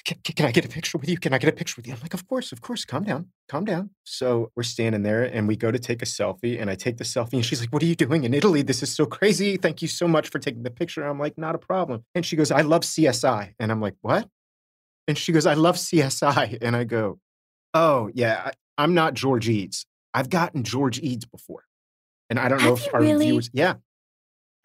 can, 0.05 0.17
can 0.23 0.45
I 0.45 0.51
get 0.51 0.65
a 0.65 0.69
picture 0.69 0.97
with 0.97 1.09
you? 1.09 1.17
Can 1.17 1.33
I 1.33 1.37
get 1.37 1.49
a 1.49 1.53
picture 1.53 1.75
with 1.77 1.87
you?" 1.87 1.93
I'm 1.93 1.99
like, 2.01 2.13
"Of 2.13 2.27
course, 2.27 2.51
of 2.51 2.61
course. 2.61 2.85
Calm 2.85 3.03
down, 3.03 3.27
calm 3.47 3.65
down." 3.65 3.91
So 4.03 4.51
we're 4.55 4.63
standing 4.63 5.03
there, 5.03 5.23
and 5.23 5.47
we 5.47 5.55
go 5.55 5.71
to 5.71 5.79
take 5.79 6.01
a 6.01 6.05
selfie, 6.05 6.59
and 6.59 6.69
I 6.69 6.75
take 6.75 6.97
the 6.97 7.03
selfie, 7.03 7.33
and 7.33 7.45
she's 7.45 7.59
like, 7.59 7.71
"What 7.71 7.83
are 7.83 7.87
you 7.87 7.95
doing 7.95 8.23
in 8.23 8.33
Italy? 8.33 8.61
This 8.61 8.81
is 8.81 8.93
so 8.93 9.05
crazy. 9.05 9.57
Thank 9.57 9.81
you 9.81 9.87
so 9.87 10.07
much 10.07 10.29
for 10.29 10.39
taking 10.39 10.63
the 10.63 10.71
picture." 10.71 11.03
I'm 11.03 11.19
like, 11.19 11.37
"Not 11.37 11.55
a 11.55 11.59
problem." 11.59 12.03
And 12.15 12.25
she 12.25 12.35
goes, 12.35 12.51
"I 12.51 12.61
love 12.61 12.81
CSI," 12.81 13.53
and 13.59 13.71
I'm 13.71 13.81
like, 13.81 13.95
"What?" 14.01 14.27
And 15.07 15.17
she 15.17 15.31
goes, 15.31 15.45
"I 15.45 15.53
love 15.53 15.75
CSI," 15.75 16.57
and 16.61 16.75
I 16.75 16.83
go, 16.83 17.19
"Oh 17.73 18.09
yeah." 18.13 18.41
I, 18.45 18.51
I'm 18.77 18.95
not 18.95 19.13
George 19.13 19.47
Eads. 19.47 19.85
I've 20.13 20.29
gotten 20.29 20.63
George 20.63 20.99
Eads 20.99 21.25
before. 21.25 21.63
And 22.29 22.39
I 22.39 22.47
don't 22.47 22.61
know 22.63 22.73
if 22.73 22.93
our 22.93 23.01
really? 23.01 23.25
viewers, 23.27 23.49
yeah. 23.53 23.75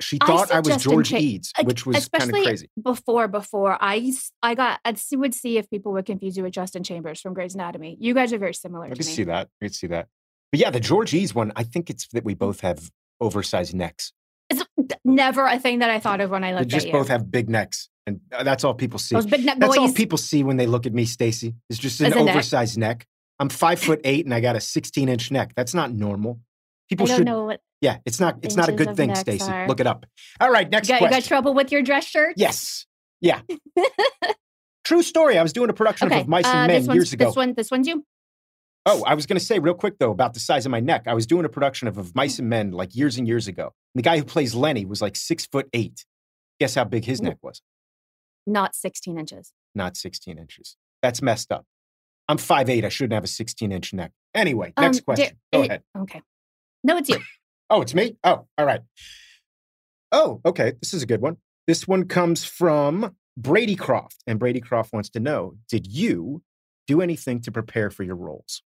She 0.01 0.19
thought 0.19 0.49
said 0.49 0.57
I, 0.57 0.61
was 0.61 0.83
George 0.83 1.11
Cha- 1.11 1.17
Eads, 1.17 1.53
which 1.65 1.87
was 1.87 2.09
kind 2.09 2.31
of 2.31 2.43
crazy. 2.43 2.69
Before, 2.81 3.29
before 3.29 3.79
I, 3.81 4.13
I 4.43 4.55
got, 4.55 4.79
I 4.85 4.95
would 5.13 5.35
see 5.35 5.57
if 5.57 5.71
people 5.71 5.93
would 5.93 6.05
confuse 6.05 6.37
you 6.37 6.43
with 6.43 6.53
Justin 6.53 6.83
Chambers 6.83 7.21
from 7.21 7.33
Grey's 7.33 7.55
Anatomy. 7.55 7.97
You 7.99 8.13
guys 8.13 8.33
are 8.33 8.39
very 8.39 8.53
similar 8.55 8.87
I 8.87 8.91
me. 8.91 9.03
see 9.03 9.25
that. 9.25 9.49
I 9.61 9.65
can 9.65 9.73
see 9.73 9.87
that. 9.87 10.09
But 10.53 10.61
yeah, 10.61 10.71
the 10.71 10.81
George 10.81 11.15
Eads 11.15 11.35
one, 11.35 11.51
I 11.57 11.63
think 11.63 11.89
it's 11.89 12.07
that 12.09 12.25
we 12.25 12.35
both 12.35 12.61
have 12.61 12.91
oversized 13.21 13.75
necks. 13.75 14.13
It's 14.51 14.63
never 15.05 15.47
a 15.47 15.59
thing 15.59 15.79
that 15.79 15.91
I 15.91 15.99
thought 15.99 16.21
of 16.21 16.31
when 16.31 16.45
I 16.45 16.53
We 16.53 16.59
looked 16.59 16.69
just 16.69 16.87
at 16.87 16.89
you. 16.89 16.93
Just 16.93 17.01
both 17.01 17.09
have 17.09 17.31
big 17.31 17.49
necks. 17.49 17.89
And 18.07 18.21
uh, 18.33 18.43
that's 18.45 18.63
all 18.65 18.75
people 18.75 18.99
see. 18.99 19.17
Those 19.17 19.27
big 19.27 19.45
neck 19.45 19.59
That's 19.59 19.77
all 19.77 19.93
people 19.93 20.19
see 20.19 20.45
when 20.45 20.57
they 20.59 20.67
look 20.67 20.87
at 20.87 20.93
me, 20.93 21.07
Stacy. 21.07 21.55
It's 21.69 21.79
just 21.79 22.01
an 22.01 22.07
As 22.07 22.13
a 22.13 22.23
neck. 22.23 22.35
oversized 22.35 22.79
neck. 22.79 23.07
I'm 23.39 23.49
five 23.49 23.79
foot 23.79 24.01
eight 24.05 24.25
and 24.25 24.35
I 24.35 24.41
got 24.41 24.57
a 24.57 24.61
16 24.61 25.09
inch 25.09 25.31
neck. 25.31 25.53
That's 25.57 25.75
not 25.75 25.93
normal. 25.93 26.41
People 26.89 27.07
should 27.07 27.25
know 27.27 27.45
what 27.45 27.61
Yeah, 27.81 27.99
it's 28.07 28.21
not 28.21 28.39
it's 28.43 28.57
not 28.57 28.69
a 28.69 28.73
good 28.73 28.97
thing, 28.97 29.15
Stacy. 29.15 29.53
Look 29.67 29.81
it 29.81 29.87
up. 29.87 30.07
All 30.41 30.51
right, 30.51 30.67
you 30.67 30.71
next 30.71 30.89
got, 30.89 31.01
you 31.01 31.09
question. 31.09 31.21
got 31.21 31.27
trouble 31.29 31.55
with 31.55 31.73
your 31.73 31.83
dress 31.83 32.07
shirt. 32.07 32.35
Yes. 32.37 32.87
Yeah. 33.21 33.41
True 34.85 35.03
story. 35.03 35.37
I 35.37 35.43
was 35.43 35.53
doing 35.53 35.69
a 35.69 35.73
production 35.73 36.07
Okay. 36.07 36.21
of 36.21 36.29
Mice 36.29 36.45
uh, 36.47 36.49
and 36.51 36.67
Men 36.69 36.81
this 36.81 36.89
one's, 36.89 36.97
years 36.97 37.13
ago. 37.13 37.27
This 37.27 37.37
one, 37.37 37.55
this 37.55 37.71
one's 37.71 37.89
you. 37.89 38.05
Oh, 38.89 39.03
I 39.05 39.15
was 39.15 39.27
going 39.27 39.39
to 39.39 39.45
say 39.45 39.59
real 39.59 39.75
quick 39.75 39.99
though 39.99 40.13
about 40.13 40.33
the 40.35 40.41
size 40.41 40.65
of 40.65 40.71
my 40.71 40.79
neck. 40.79 41.05
I 41.09 41.15
was 41.15 41.27
doing 41.27 41.45
a 41.45 41.49
production 41.49 41.89
of, 41.89 41.99
of 41.99 42.15
Mice 42.15 42.39
and 42.39 42.49
Men 42.49 42.71
like 42.71 42.95
years 42.95 43.19
and 43.19 43.27
years 43.27 43.49
ago. 43.49 43.65
And 43.95 43.99
The 43.99 44.03
guy 44.03 44.17
who 44.19 44.25
plays 44.25 44.55
Lenny 44.55 44.85
was 44.85 45.03
like 45.03 45.17
six 45.17 45.45
foot 45.45 45.69
eight. 45.73 46.05
Guess 46.61 46.77
how 46.77 46.85
big 46.85 47.05
his 47.05 47.21
neck 47.21 47.39
was? 47.43 47.63
Not 48.47 48.77
16 48.77 49.19
inches. 49.19 49.53
Not 49.75 49.97
16 49.97 50.39
inches. 50.39 50.77
That's 51.03 51.21
messed 51.21 51.51
up. 51.51 51.67
I'm 52.29 52.39
five 52.39 52.69
eight. 52.71 52.85
I 52.85 52.89
shouldn't 52.89 53.15
have 53.15 53.25
a 53.25 53.29
16 53.29 53.71
inch 53.73 53.93
neck. 53.93 54.13
Anyway, 54.35 54.73
next 54.79 54.99
Um, 54.99 55.05
question. 55.05 55.27
dear- 55.53 55.61
Go 55.61 55.63
it- 55.63 55.67
ahead. 55.71 55.83
Okay. 55.99 56.23
No, 56.85 56.97
it's 56.97 57.09
you. 57.09 57.19
Oh, 57.69 57.83
it's 57.83 57.95
me? 57.95 58.17
Oh, 58.23 58.47
all 58.57 58.65
right. 58.65 58.81
Oh, 60.13 60.41
okay. 60.45 60.75
This 60.81 60.95
is 60.95 61.03
a 61.03 61.07
good 61.07 61.21
one. 61.21 61.37
This 61.67 61.89
one 61.89 62.07
comes 62.07 62.45
from 62.45 63.17
Brady 63.37 63.75
Croft. 63.75 64.23
And 64.27 64.39
Brady 64.39 64.61
Croft 64.61 64.93
wants 64.93 65.09
to 65.11 65.21
know 65.21 65.57
Did 65.69 65.87
you 65.87 66.43
do 66.87 67.01
anything 67.01 67.41
to 67.41 67.51
prepare 67.51 67.91
for 67.91 68.05
your 68.05 68.15
roles? 68.15 68.63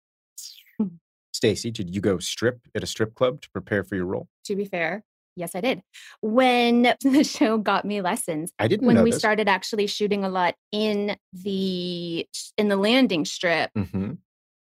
Hmm. 0.80 0.96
Stacy, 1.34 1.72
did 1.72 1.94
you 1.94 2.00
go 2.00 2.20
strip 2.20 2.62
at 2.74 2.84
a 2.84 2.88
strip 2.88 3.16
club 3.16 3.42
to 3.42 3.50
prepare 3.50 3.84
for 3.84 3.96
your 3.96 4.06
role? 4.06 4.30
to 4.46 4.56
be 4.56 4.64
fair, 4.64 5.04
yes, 5.36 5.56
I 5.56 5.62
did. 5.62 5.82
When 6.22 6.94
the 7.01 7.24
show 7.24 7.58
got 7.58 7.86
me 7.86 8.01
lessons, 8.01 8.51
I 8.60 8.68
didn't 8.68 8.88
when 8.88 9.04
we 9.04 9.12
this. 9.12 9.20
started 9.20 9.48
actually 9.48 9.88
shooting 9.88 10.24
a 10.24 10.30
lot 10.30 10.56
in 10.72 11.18
the 11.34 12.27
in 12.58 12.68
the 12.68 12.77
landing 12.77 13.25
strip. 13.25 13.72
hmm 13.75 14.14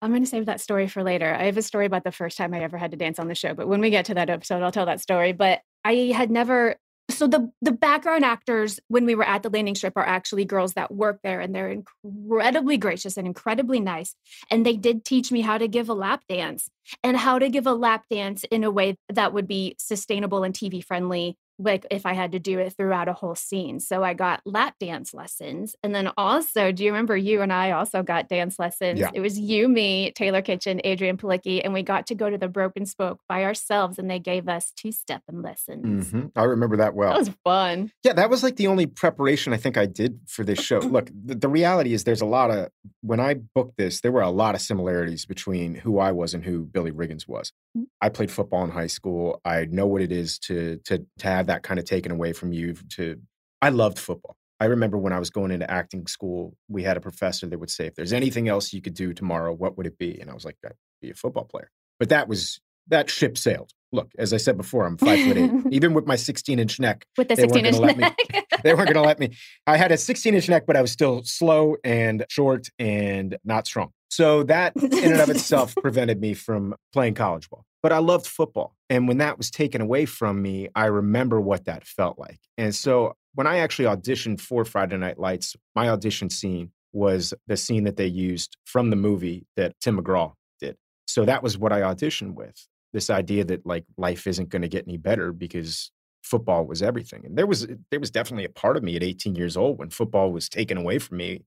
I'm 0.02 0.12
going 0.12 0.24
to 0.24 0.30
save 0.30 0.46
that 0.46 0.62
story 0.62 0.88
for 0.88 1.02
later. 1.04 1.34
I 1.34 1.46
have 1.46 1.58
a 1.58 1.64
story 1.64 1.88
about 1.88 2.04
the 2.04 2.12
first 2.12 2.38
time 2.38 2.54
I 2.54 2.60
ever 2.60 2.78
had 2.78 2.92
to 2.92 2.98
dance 2.98 3.18
on 3.18 3.28
the 3.28 3.34
show, 3.34 3.56
but 3.56 3.68
when 3.68 3.80
we 3.82 3.90
get 3.90 4.06
to 4.06 4.14
that 4.16 4.30
episode, 4.30 4.62
I'll 4.62 4.72
tell 4.72 4.86
that 4.86 5.02
story. 5.02 5.32
But 5.32 5.62
I 5.84 6.12
had 6.16 6.30
never. 6.30 6.76
So 7.10 7.28
the 7.28 7.52
the 7.62 7.72
background 7.72 8.26
actors 8.26 8.80
when 8.88 9.06
we 9.06 9.14
were 9.16 9.24
at 9.24 9.44
the 9.44 9.50
landing 9.50 9.76
strip 9.76 9.94
are 9.96 10.06
actually 10.06 10.44
girls 10.44 10.74
that 10.74 10.94
work 10.94 11.20
there, 11.24 11.40
and 11.40 11.54
they're 11.54 11.70
incredibly 11.70 12.78
gracious 12.78 13.16
and 13.16 13.28
incredibly 13.28 13.80
nice. 13.80 14.16
And 14.50 14.66
they 14.66 14.76
did 14.76 15.06
teach 15.06 15.32
me 15.32 15.42
how 15.42 15.58
to 15.58 15.68
give 15.68 15.88
a 15.88 15.94
lap 15.94 16.24
dance 16.28 16.70
and 17.04 17.16
how 17.16 17.38
to 17.38 17.50
give 17.50 17.68
a 17.68 17.74
lap 17.74 18.06
dance 18.10 18.44
in 18.46 18.64
a 18.64 18.72
way 18.72 18.98
that 19.08 19.34
would 19.34 19.48
be 19.48 19.76
sustainable 19.78 20.44
and 20.44 20.54
TV 20.54 20.82
friendly. 20.84 21.38
Like 21.58 21.86
if 21.90 22.06
I 22.06 22.14
had 22.14 22.34
to 22.34 22.40
do 22.40 22.60
it 22.60 22.74
throughout 22.74 23.08
a 23.08 23.14
whole 23.14 23.36
scene. 23.36 23.80
So 23.80 24.04
I 24.04 24.14
got 24.14 24.42
lap 24.46 24.76
dance 24.80 25.14
lessons. 25.14 25.76
And 25.84 25.96
then 25.96 26.10
also, 26.18 26.72
do 26.72 26.84
you 26.84 26.92
remember 26.92 27.16
you 27.16 27.42
and 27.42 27.54
I 27.54 27.72
also 27.72 28.04
got 28.04 28.28
dance 28.28 28.60
lessons? 28.60 29.00
Yeah. 29.00 29.12
It 29.14 29.22
was 29.22 29.40
you, 29.40 29.70
me, 29.70 30.12
Taylor 30.12 30.42
Kitsch, 30.42 30.68
Adrianne 30.84 31.18
Palicki, 31.18 31.62
and 31.64 31.74
we 31.74 31.82
got 31.82 32.08
to 32.08 32.16
go 32.16 32.30
to 32.30 32.38
the 32.38 32.48
Broken 32.50 32.86
Spoke 32.86 33.22
by 33.30 33.44
ourselves 33.44 33.98
and 33.98 34.10
they 34.12 34.20
gave 34.20 34.50
us 34.50 34.74
two 34.76 34.92
stepping 34.92 35.42
lessons. 35.42 36.12
hmm 36.12 36.26
I 36.36 36.44
remember 36.44 36.78
that 36.78 36.94
well. 36.94 37.12
That 37.12 37.20
was 37.20 37.32
fun. 37.44 37.92
Yeah, 38.04 38.14
that 38.14 38.30
was 38.30 38.44
like 38.44 38.58
the 38.58 38.68
only 38.68 38.86
preparation 38.86 39.54
I 39.54 39.58
think 39.58 39.78
I 39.78 39.86
did 39.86 40.20
for 40.28 40.44
this 40.44 40.60
show. 40.60 40.80
Look, 40.80 41.10
the, 41.14 41.36
the 41.36 41.48
reality 41.48 41.94
is 41.94 42.04
there's 42.04 42.22
a 42.22 42.26
lot 42.26 42.52
of, 42.52 42.70
when 43.02 43.20
I 43.20 43.36
booked 43.36 43.78
this, 43.78 44.02
there 44.02 44.12
were 44.12 44.22
a 44.22 44.30
lot 44.30 44.56
of 44.56 44.62
similarities 44.62 45.26
between 45.26 45.76
who 45.76 46.00
I 46.00 46.12
was 46.12 46.34
and 46.34 46.44
who 46.44 46.66
Billy 46.66 46.92
Riggins 46.92 47.28
was. 47.28 47.54
Mm. 47.78 47.86
I 48.02 48.10
played 48.10 48.32
football 48.32 48.64
in 48.64 48.72
high 48.72 48.88
school. 48.88 49.40
I 49.46 49.66
know 49.66 49.88
what 49.88 50.02
it 50.02 50.12
is 50.12 50.38
to, 50.40 50.80
to, 50.86 51.06
to 51.20 51.28
have 51.28 51.45
that 51.46 51.64
kind 51.64 51.80
of 51.80 51.86
taken 51.86 52.12
away 52.12 52.34
from 52.34 52.54
you. 52.54 52.74
To, 52.92 53.20
I 53.62 53.70
loved 53.70 54.00
football. 54.00 54.36
I 54.60 54.66
remember 54.66 54.98
when 54.98 55.12
I 55.14 55.20
was 55.20 55.30
going 55.30 55.52
into 55.52 55.70
acting 55.70 56.08
school, 56.08 56.56
we 56.70 56.84
had 56.84 56.96
a 56.98 57.02
professor 57.02 57.46
that 57.48 57.60
would 57.60 57.70
say, 57.70 57.88
if 57.88 57.96
there's 57.96 58.14
anything 58.14 58.48
else 58.48 58.72
you 58.74 58.82
could 58.82 58.94
do 58.94 59.14
tomorrow, 59.14 59.54
what 59.54 59.78
would 59.78 59.86
it 59.86 59.98
be? 59.98 60.20
And 60.20 60.30
I 60.30 60.34
was 60.34 60.46
like, 60.46 60.56
I'd 60.66 60.72
be 61.02 61.10
a 61.12 61.14
football 61.14 61.44
player. 61.44 61.70
But 62.00 62.10
that 62.10 62.28
was, 62.30 62.62
that 62.88 63.10
ship 63.10 63.38
sailed. 63.38 63.72
Look, 63.92 64.12
as 64.18 64.34
I 64.34 64.38
said 64.38 64.58
before, 64.58 64.86
I'm 64.86 64.98
five 64.98 65.26
foot 65.28 65.38
eight. 65.38 65.52
Even 65.72 65.94
with 65.94 66.06
my 66.06 66.16
16 66.16 66.60
inch 66.60 66.80
neck, 66.80 67.06
With 67.18 67.28
the 67.30 67.36
16 67.36 67.66
inch 67.66 67.78
gonna 67.80 67.88
me- 67.94 68.00
neck. 68.00 68.18
they 68.64 68.74
weren't 68.74 68.88
going 68.94 68.96
to 69.04 69.08
let 69.08 69.20
me. 69.20 69.36
I 69.68 69.78
had 69.78 69.92
a 69.92 69.98
16 69.98 70.34
inch 70.36 70.48
neck, 70.50 70.66
but 70.66 70.76
I 70.78 70.82
was 70.82 70.92
still 70.92 71.22
slow 71.24 71.76
and 71.84 72.26
short 72.30 72.70
and 72.80 73.38
not 73.44 73.68
strong. 73.68 73.92
So 74.10 74.44
that 74.44 74.74
in 74.78 75.12
and 75.12 75.22
of 75.22 75.30
itself 75.30 75.76
prevented 75.82 76.22
me 76.22 76.34
from 76.34 76.76
playing 76.94 77.16
college 77.16 77.50
ball. 77.50 77.66
But 77.86 77.94
I 77.94 78.00
loved 78.00 78.26
football. 78.26 78.76
And 78.90 79.08
when 79.08 79.20
that 79.20 79.38
was 79.38 79.52
taken 79.52 79.80
away 79.80 80.06
from 80.06 80.42
me, 80.42 80.70
I 80.74 80.86
remember 80.86 81.40
what 81.40 81.66
that 81.66 81.86
felt 81.86 82.18
like. 82.18 82.40
And 82.58 82.74
so 82.74 83.14
when 83.36 83.46
I 83.46 83.60
actually 83.60 83.86
auditioned 83.86 84.42
for 84.42 84.66
Friday 84.66 84.98
Night 84.98 85.20
Lights, 85.20 85.56
my 85.76 85.90
audition 85.90 86.32
scene 86.32 86.72
was 86.94 87.32
the 87.46 87.56
scene 87.56 87.84
that 87.84 87.96
they 87.96 88.08
used 88.08 88.58
from 88.64 88.90
the 88.90 88.96
movie 88.96 89.46
that 89.56 89.80
Tim 89.82 90.00
McGraw 90.00 90.34
did. 90.60 90.78
So 91.06 91.26
that 91.26 91.44
was 91.44 91.60
what 91.60 91.72
I 91.72 91.82
auditioned 91.82 92.34
with 92.34 92.56
this 92.92 93.12
idea 93.12 93.44
that 93.46 93.68
like 93.68 93.86
life 93.98 94.26
isn't 94.26 94.50
going 94.50 94.64
to 94.64 94.68
get 94.68 94.88
any 94.88 94.98
better 94.98 95.32
because 95.32 95.92
football 96.24 96.66
was 96.66 96.82
everything. 96.82 97.24
And 97.24 97.38
there 97.38 97.46
was 97.46 97.68
there 97.92 98.00
was 98.00 98.10
definitely 98.10 98.46
a 98.46 98.50
part 98.50 98.78
of 98.78 98.84
me 98.84 98.96
at 98.96 99.04
18 99.04 99.36
years 99.36 99.56
old 99.56 99.78
when 99.78 99.92
football 99.92 100.32
was 100.32 100.50
taken 100.50 100.80
away 100.80 100.98
from 100.98 101.18
me. 101.18 101.46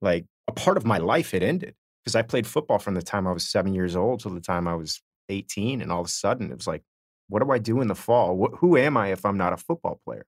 Like 0.00 0.26
a 0.46 0.52
part 0.52 0.76
of 0.76 0.86
my 0.86 0.98
life 0.98 1.32
had 1.32 1.42
ended 1.42 1.74
because 2.04 2.14
I 2.14 2.22
played 2.22 2.46
football 2.46 2.78
from 2.78 2.94
the 2.94 3.02
time 3.02 3.26
I 3.26 3.32
was 3.32 3.50
seven 3.50 3.74
years 3.74 3.96
old 3.96 4.20
till 4.20 4.32
the 4.32 4.40
time 4.40 4.68
I 4.68 4.76
was 4.76 5.00
18, 5.30 5.80
and 5.80 5.90
all 5.92 6.00
of 6.00 6.06
a 6.06 6.10
sudden 6.10 6.50
it 6.50 6.56
was 6.56 6.66
like, 6.66 6.82
what 7.28 7.42
do 7.42 7.50
I 7.50 7.58
do 7.58 7.80
in 7.80 7.88
the 7.88 7.94
fall? 7.94 8.36
Wh- 8.36 8.58
who 8.58 8.76
am 8.76 8.96
I 8.96 9.12
if 9.12 9.24
I'm 9.24 9.36
not 9.38 9.52
a 9.52 9.56
football 9.56 10.00
player? 10.04 10.26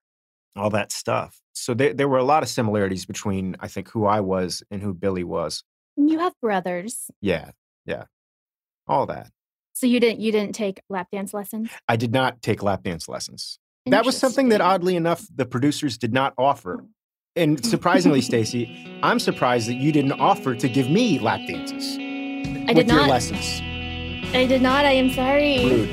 All 0.57 0.71
that 0.71 0.93
stuff. 0.93 1.41
So 1.53 1.75
there 1.75 1.93
there 1.95 2.09
were 2.09 2.19
a 2.19 2.25
lot 2.25 2.43
of 2.43 2.49
similarities 2.49 3.05
between 3.07 3.57
I 3.61 3.69
think 3.69 3.89
who 3.91 4.07
I 4.07 4.21
was 4.21 4.63
and 4.71 4.83
who 4.83 4.93
Billy 4.95 5.25
was. 5.25 5.65
you 5.97 6.19
have 6.19 6.35
brothers. 6.41 7.11
Yeah, 7.21 7.51
yeah, 7.87 8.05
all 8.87 9.07
that. 9.07 9.31
So 9.75 9.87
you 9.87 9.99
didn't 10.01 10.21
you 10.21 10.31
didn't 10.31 10.55
take 10.55 10.81
lap 10.91 11.09
dance 11.11 11.33
lessons? 11.35 11.71
I 11.89 11.97
did 11.97 12.13
not 12.13 12.43
take 12.43 12.63
lap 12.63 12.83
dance 12.83 13.09
lessons. 13.09 13.59
That 13.87 14.05
was 14.05 14.17
something 14.17 14.51
that 14.51 14.61
oddly 14.61 14.95
enough 14.95 15.27
the 15.35 15.47
producers 15.47 15.99
did 15.99 16.13
not 16.13 16.35
offer. 16.39 16.81
Oh. 16.83 16.87
And 17.35 17.65
surprisingly, 17.65 18.21
Stacy, 18.21 19.01
I'm 19.03 19.19
surprised 19.19 19.67
that 19.69 19.75
you 19.77 19.91
didn't 19.91 20.13
offer 20.13 20.55
to 20.55 20.69
give 20.69 20.91
me 20.91 21.19
lap 21.19 21.41
dances 21.49 21.97
I 21.97 22.75
with 22.75 22.77
did 22.77 22.89
your 22.89 22.97
not. 22.99 23.09
lessons. 23.09 23.63
I 24.35 24.47
did 24.47 24.63
not. 24.63 24.85
I 24.85 24.93
am 24.93 25.11
sorry. 25.11 25.65
Rude. 25.65 25.89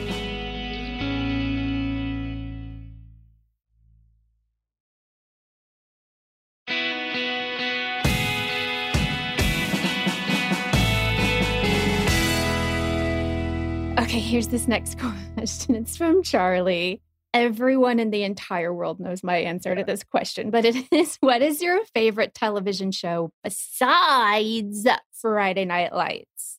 Okay, 14.00 14.20
here's 14.20 14.48
this 14.48 14.68
next 14.68 14.98
question. 15.36 15.76
It's 15.76 15.98
from 15.98 16.24
Charlie. 16.24 17.02
everyone 17.34 18.00
in 18.00 18.10
the 18.10 18.24
entire 18.24 18.74
world 18.74 19.00
knows 19.00 19.22
my 19.24 19.38
answer 19.38 19.76
to 19.76 19.84
this 19.84 20.04
question, 20.04 20.50
but 20.50 20.66
it 20.66 20.76
is 20.92 21.18
what 21.20 21.42
is 21.42 21.62
your 21.62 21.84
favorite 21.94 22.34
television 22.34 22.92
show 22.92 23.32
besides 23.44 24.88
Friday 25.14 25.66
Night 25.66 25.94
Lights? 25.94 26.59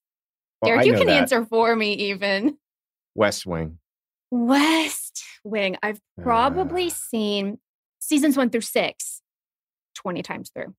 Well, 0.63 0.73
Derek, 0.73 0.87
you 0.87 0.95
can 0.95 1.07
that. 1.07 1.23
answer 1.23 1.45
for 1.45 1.75
me 1.75 1.95
even. 1.95 2.59
West 3.15 3.47
Wing. 3.47 3.79
West 4.31 5.25
Wing. 5.45 5.77
I've 5.83 6.01
probably 6.23 6.87
Uh. 6.87 6.91
seen 6.91 7.59
seasons 8.01 8.37
one 8.37 8.51
through 8.51 8.61
six 8.63 9.23
20 9.95 10.23
times 10.23 10.51
through. 10.51 10.75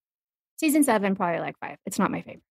Season 0.57 0.83
seven, 0.83 1.15
probably 1.15 1.39
like 1.39 1.55
five. 1.59 1.77
It's 1.85 1.97
not 1.99 2.11
my 2.11 2.21
favorite. 2.21 2.41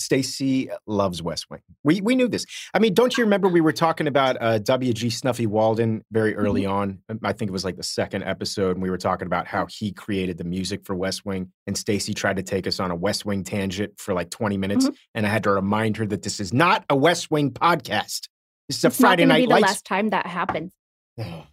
Stacy 0.00 0.70
loves 0.86 1.22
West 1.22 1.50
Wing. 1.50 1.60
We 1.84 2.00
we 2.00 2.16
knew 2.16 2.28
this. 2.28 2.46
I 2.72 2.78
mean, 2.78 2.94
don't 2.94 3.16
you 3.16 3.24
remember 3.24 3.48
we 3.48 3.60
were 3.60 3.72
talking 3.72 4.06
about 4.06 4.36
uh, 4.40 4.58
W.G. 4.58 5.10
Snuffy 5.10 5.46
Walden 5.46 6.02
very 6.10 6.34
early 6.34 6.64
on? 6.66 7.00
Um, 7.08 7.20
I 7.22 7.32
think 7.32 7.50
it 7.50 7.52
was 7.52 7.64
like 7.64 7.76
the 7.76 7.82
second 7.82 8.24
episode, 8.24 8.72
and 8.76 8.82
we 8.82 8.90
were 8.90 8.98
talking 8.98 9.26
about 9.26 9.46
how 9.46 9.66
he 9.66 9.92
created 9.92 10.38
the 10.38 10.44
music 10.44 10.84
for 10.84 10.94
West 10.94 11.24
Wing, 11.26 11.52
and 11.66 11.76
Stacy 11.76 12.14
tried 12.14 12.36
to 12.36 12.42
take 12.42 12.66
us 12.66 12.80
on 12.80 12.90
a 12.90 12.96
West 12.96 13.24
Wing 13.26 13.44
tangent 13.44 13.98
for 13.98 14.14
like 14.14 14.30
20 14.30 14.56
minutes, 14.56 14.88
and 15.14 15.26
I 15.26 15.28
had 15.28 15.44
to 15.44 15.50
remind 15.50 15.98
her 15.98 16.06
that 16.06 16.22
this 16.22 16.40
is 16.40 16.52
not 16.52 16.84
a 16.88 16.96
West 16.96 17.30
Wing 17.30 17.50
podcast. 17.50 18.28
This 18.68 18.78
is 18.78 18.84
a 18.84 18.88
it's 18.88 19.00
Friday 19.00 19.24
not 19.24 19.34
Night 19.34 19.40
be 19.42 19.46
the 19.46 19.50
Lights. 19.52 19.66
last 19.66 19.84
time 19.84 20.10
that 20.10 20.26
happens. 20.26 20.72
Oh, 21.18 21.44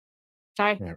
Sorry. 0.56 0.78
right. 0.80 0.96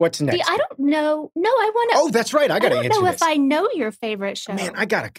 What's 0.00 0.18
next? 0.22 0.38
See, 0.38 0.42
I 0.48 0.56
don't 0.56 0.78
know. 0.78 1.30
No, 1.36 1.50
I 1.50 1.70
want 1.74 1.90
to. 1.90 1.96
oh, 1.98 2.08
that's 2.08 2.32
right. 2.32 2.50
I 2.50 2.58
got 2.58 2.70
to 2.70 2.76
answer. 2.76 2.86
I 2.86 2.88
don't 2.88 3.04
know 3.04 3.10
this. 3.10 3.20
if 3.20 3.28
I 3.28 3.36
know 3.36 3.68
your 3.74 3.92
favorite 3.92 4.38
show. 4.38 4.54
Man, 4.54 4.72
I 4.74 4.86
gotta. 4.86 5.10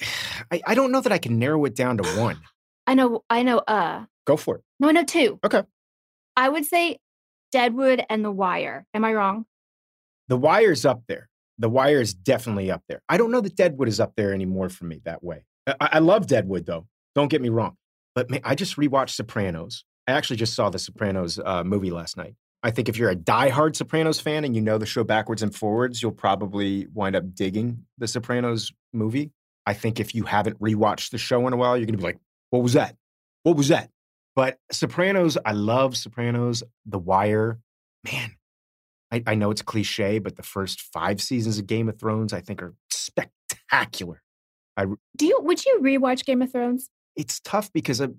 I, 0.51 0.59
I 0.65 0.73
don't 0.73 0.91
know 0.91 1.01
that 1.01 1.11
I 1.11 1.19
can 1.19 1.37
narrow 1.37 1.63
it 1.65 1.75
down 1.75 1.97
to 1.97 2.03
one. 2.19 2.39
I 2.87 2.95
know. 2.95 3.23
I 3.29 3.43
know. 3.43 3.59
Uh, 3.59 4.05
Go 4.25 4.37
for 4.37 4.55
it. 4.55 4.63
no, 4.79 4.89
I 4.89 4.91
know 4.93 5.03
two. 5.03 5.39
Okay. 5.45 5.61
I 6.35 6.49
would 6.49 6.65
say 6.65 6.97
Deadwood 7.51 8.03
and 8.09 8.25
The 8.25 8.31
Wire. 8.31 8.87
Am 8.95 9.05
I 9.05 9.13
wrong? 9.13 9.45
The 10.29 10.37
Wire's 10.37 10.83
up 10.83 11.03
there. 11.07 11.29
The 11.59 11.69
Wire 11.69 12.01
is 12.01 12.15
definitely 12.15 12.71
up 12.71 12.81
there. 12.89 13.03
I 13.07 13.17
don't 13.17 13.29
know 13.29 13.41
that 13.41 13.55
Deadwood 13.55 13.87
is 13.87 13.99
up 13.99 14.13
there 14.17 14.33
anymore 14.33 14.69
for 14.69 14.85
me 14.85 14.99
that 15.05 15.23
way. 15.23 15.45
I, 15.67 15.75
I 15.79 15.99
love 15.99 16.25
Deadwood 16.25 16.65
though. 16.65 16.87
Don't 17.13 17.27
get 17.27 17.43
me 17.43 17.49
wrong. 17.49 17.77
But 18.15 18.31
man, 18.31 18.41
I 18.43 18.55
just 18.55 18.77
rewatched 18.77 19.11
Sopranos. 19.11 19.85
I 20.07 20.13
actually 20.13 20.37
just 20.37 20.55
saw 20.55 20.71
the 20.71 20.79
Sopranos 20.79 21.37
uh, 21.37 21.63
movie 21.63 21.91
last 21.91 22.17
night. 22.17 22.33
I 22.63 22.71
think 22.71 22.89
if 22.89 22.97
you're 22.97 23.10
a 23.10 23.15
diehard 23.15 23.76
Sopranos 23.76 24.19
fan 24.19 24.43
and 24.45 24.56
you 24.56 24.62
know 24.62 24.78
the 24.78 24.86
show 24.86 25.04
backwards 25.04 25.41
and 25.41 25.54
forwards, 25.54 26.02
you'll 26.02 26.12
probably 26.12 26.88
wind 26.93 27.15
up 27.15 27.34
digging 27.34 27.86
the 27.97 28.08
Sopranos 28.08 28.71
movie. 28.93 29.32
I 29.65 29.74
think 29.74 30.00
if 30.00 30.13
you 30.13 30.24
haven't 30.24 30.60
rewatched 30.60 31.10
the 31.10 31.17
show 31.17 31.47
in 31.47 31.54
a 31.54 31.58
while, 31.58 31.78
you're 31.78 31.86
going 31.86 31.93
to 31.93 31.97
be 31.97 32.04
like, 32.04 32.19
what 32.52 32.62
was 32.62 32.74
that? 32.74 32.95
What 33.43 33.58
was 33.58 33.69
that? 33.69 33.89
But 34.36 34.60
Sopranos, 34.71 35.38
I 35.43 35.54
love 35.54 35.97
Sopranos. 35.97 36.63
The 36.86 37.00
Wire, 37.00 37.60
man, 38.04 38.36
I, 39.12 39.24
I 39.26 39.36
know 39.36 39.52
it's 39.52 39.62
cliche, 39.62 40.19
but 40.19 40.36
the 40.36 40.43
first 40.43 40.82
five 40.82 41.21
seasons 41.21 41.58
of 41.58 41.67
Game 41.67 41.89
of 41.89 42.00
Thrones, 42.00 42.32
I 42.32 42.41
think, 42.41 42.62
are 42.62 42.76
spectacular. 42.89 44.21
Do 45.17 45.26
you? 45.26 45.39
Would 45.41 45.65
you 45.65 45.80
rewatch 45.82 46.26
Game 46.26 46.41
of 46.41 46.52
Thrones? 46.52 46.89
It's 47.15 47.39
tough 47.41 47.71
because 47.74 48.00
of, 48.00 48.15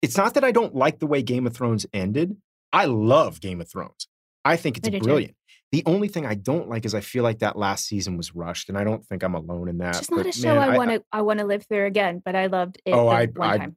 it's 0.00 0.16
not 0.16 0.34
that 0.34 0.44
I 0.44 0.50
don't 0.50 0.74
like 0.74 0.98
the 0.98 1.06
way 1.06 1.22
Game 1.22 1.46
of 1.46 1.54
Thrones 1.54 1.86
ended. 1.92 2.36
I 2.72 2.84
love 2.86 3.40
Game 3.40 3.60
of 3.60 3.70
Thrones. 3.70 4.06
I 4.44 4.56
think 4.56 4.78
it's 4.78 4.88
I 4.88 4.90
do 4.92 4.98
too. 4.98 5.04
brilliant. 5.04 5.34
The 5.72 5.82
only 5.86 6.08
thing 6.08 6.26
I 6.26 6.34
don't 6.34 6.68
like 6.68 6.84
is 6.84 6.94
I 6.94 7.00
feel 7.00 7.22
like 7.22 7.38
that 7.40 7.56
last 7.56 7.86
season 7.86 8.16
was 8.16 8.34
rushed, 8.34 8.68
and 8.68 8.76
I 8.78 8.82
don't 8.84 9.04
think 9.06 9.22
I'm 9.22 9.34
alone 9.34 9.68
in 9.68 9.78
that. 9.78 9.90
It's 9.90 9.98
just 10.00 10.10
not 10.10 10.26
a 10.26 10.32
show 10.32 10.54
man, 10.56 10.58
I 10.70 10.76
want 10.76 10.90
to. 10.90 11.04
I 11.12 11.22
want 11.22 11.38
to 11.38 11.44
live 11.46 11.64
through 11.68 11.86
again. 11.86 12.20
But 12.24 12.34
I 12.34 12.46
loved 12.46 12.80
it. 12.84 12.92
Oh, 12.92 13.06
I- 13.08 13.26
one 13.26 13.48
I- 13.50 13.58
time. 13.58 13.76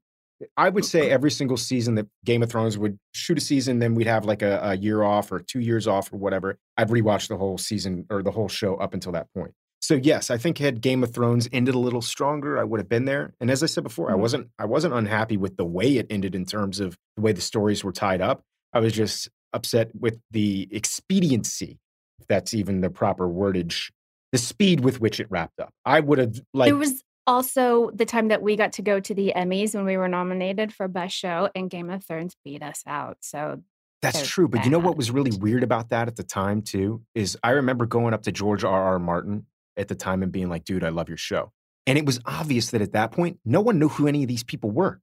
I 0.58 0.68
would 0.68 0.84
say 0.84 1.10
every 1.10 1.32
single 1.32 1.56
season 1.56 1.96
that 1.96 2.08
Game 2.26 2.44
of 2.44 2.50
Thrones 2.52 2.78
would 2.78 3.00
shoot 3.14 3.38
a 3.38 3.42
season, 3.42 3.80
then 3.80 3.96
we'd 3.96 4.08
have 4.08 4.26
like 4.26 4.42
a, 4.42 4.60
a 4.62 4.76
year 4.76 5.02
off 5.02 5.32
or 5.32 5.40
two 5.40 5.62
years 5.62 5.88
off 5.88 6.12
or 6.12 6.18
whatever. 6.18 6.58
I'd 6.76 6.90
rewatch 6.90 7.30
the 7.30 7.38
whole 7.38 7.58
season 7.58 8.06
or 8.10 8.22
the 8.22 8.32
whole 8.32 8.50
show 8.50 8.76
up 8.76 8.94
until 8.94 9.14
that 9.14 9.28
point. 9.34 9.52
So 9.80 9.94
yes, 9.94 10.30
I 10.30 10.38
think 10.38 10.58
had 10.58 10.82
Game 10.82 11.02
of 11.02 11.14
Thrones 11.14 11.48
ended 11.54 11.76
a 11.76 11.80
little 11.80 12.02
stronger, 12.02 12.58
I 12.60 12.66
would 12.66 12.82
have 12.82 12.90
been 12.90 13.06
there. 13.06 13.34
And 13.40 13.50
as 13.50 13.64
I 13.64 13.68
said 13.68 13.84
before, 13.84 14.10
I 14.12 14.16
Mhm. 14.16 14.20
wasn't 14.20 14.48
I 14.60 14.66
wasn't 14.66 14.96
unhappy 14.96 15.38
with 15.38 15.56
the 15.56 15.66
way 15.66 15.96
it 15.98 16.08
ended 16.10 16.36
in 16.36 16.46
terms 16.46 16.82
of 16.82 16.98
the 17.16 17.22
way 17.22 17.32
the 17.32 17.40
stories 17.40 17.82
were 17.84 17.94
tied 17.94 18.20
up. 18.20 18.44
I 18.74 18.80
was 18.80 18.94
just 18.94 19.30
upset 19.54 19.92
with 19.94 20.20
the 20.32 20.68
expediency, 20.72 21.80
if 22.20 22.28
that's 22.28 22.54
even 22.54 22.82
the 22.82 22.90
proper 22.90 23.28
wordage, 23.28 23.92
the 24.32 24.38
speed 24.38 24.82
with 24.82 25.00
which 25.00 25.20
it 25.20 25.28
wrapped 25.30 25.60
up. 25.60 25.72
I 25.86 26.00
would 26.00 26.18
have 26.18 26.42
like 26.54 26.68
there 26.68 26.76
was 26.76 27.04
also 27.26 27.92
the 27.94 28.06
time 28.06 28.28
that 28.30 28.42
we 28.42 28.56
got 28.56 28.74
to 28.74 28.82
go 28.82 29.00
to 29.00 29.14
the 29.14 29.34
Emmys 29.36 29.76
when 29.76 29.86
we 29.86 29.96
were 29.98 30.08
nominated 30.08 30.74
for 30.74 30.88
Best 30.88 31.16
Show, 31.16 31.50
and 31.56 31.70
Game 31.70 31.90
of 31.90 32.04
Thrones 32.04 32.36
beat 32.44 32.62
us 32.64 32.84
out. 32.88 33.18
So 33.22 33.62
That's 34.02 34.28
true. 34.28 34.48
But 34.48 34.66
you 34.66 34.72
know 34.72 34.80
what 34.80 34.98
was 34.98 35.12
really 35.12 35.32
weird 35.38 35.64
about 35.64 35.90
that 35.90 36.08
at 36.08 36.18
the 36.18 36.24
time, 36.24 36.62
too? 36.62 37.02
Is 37.16 37.38
I 37.44 37.52
remember 37.52 37.86
going 37.86 38.14
up 38.14 38.24
to 38.24 38.32
George 38.32 38.64
R. 38.64 38.84
R. 38.84 39.00
Martin 39.00 39.46
at 39.78 39.88
the 39.88 39.96
time 39.96 40.22
and 40.22 40.32
being 40.32 40.50
like, 40.50 40.66
dude, 40.66 40.84
I 40.84 40.90
love 40.90 41.08
your 41.08 41.18
show. 41.18 41.52
And 41.88 41.98
it 41.98 42.06
was 42.06 42.20
obvious 42.26 42.72
that 42.72 42.82
at 42.82 42.94
that 42.94 43.12
point, 43.12 43.40
no 43.46 43.62
one 43.62 43.80
knew 43.80 43.90
who 43.90 44.08
any 44.08 44.24
of 44.24 44.28
these 44.28 44.44
people 44.44 44.72
were. 44.72 45.00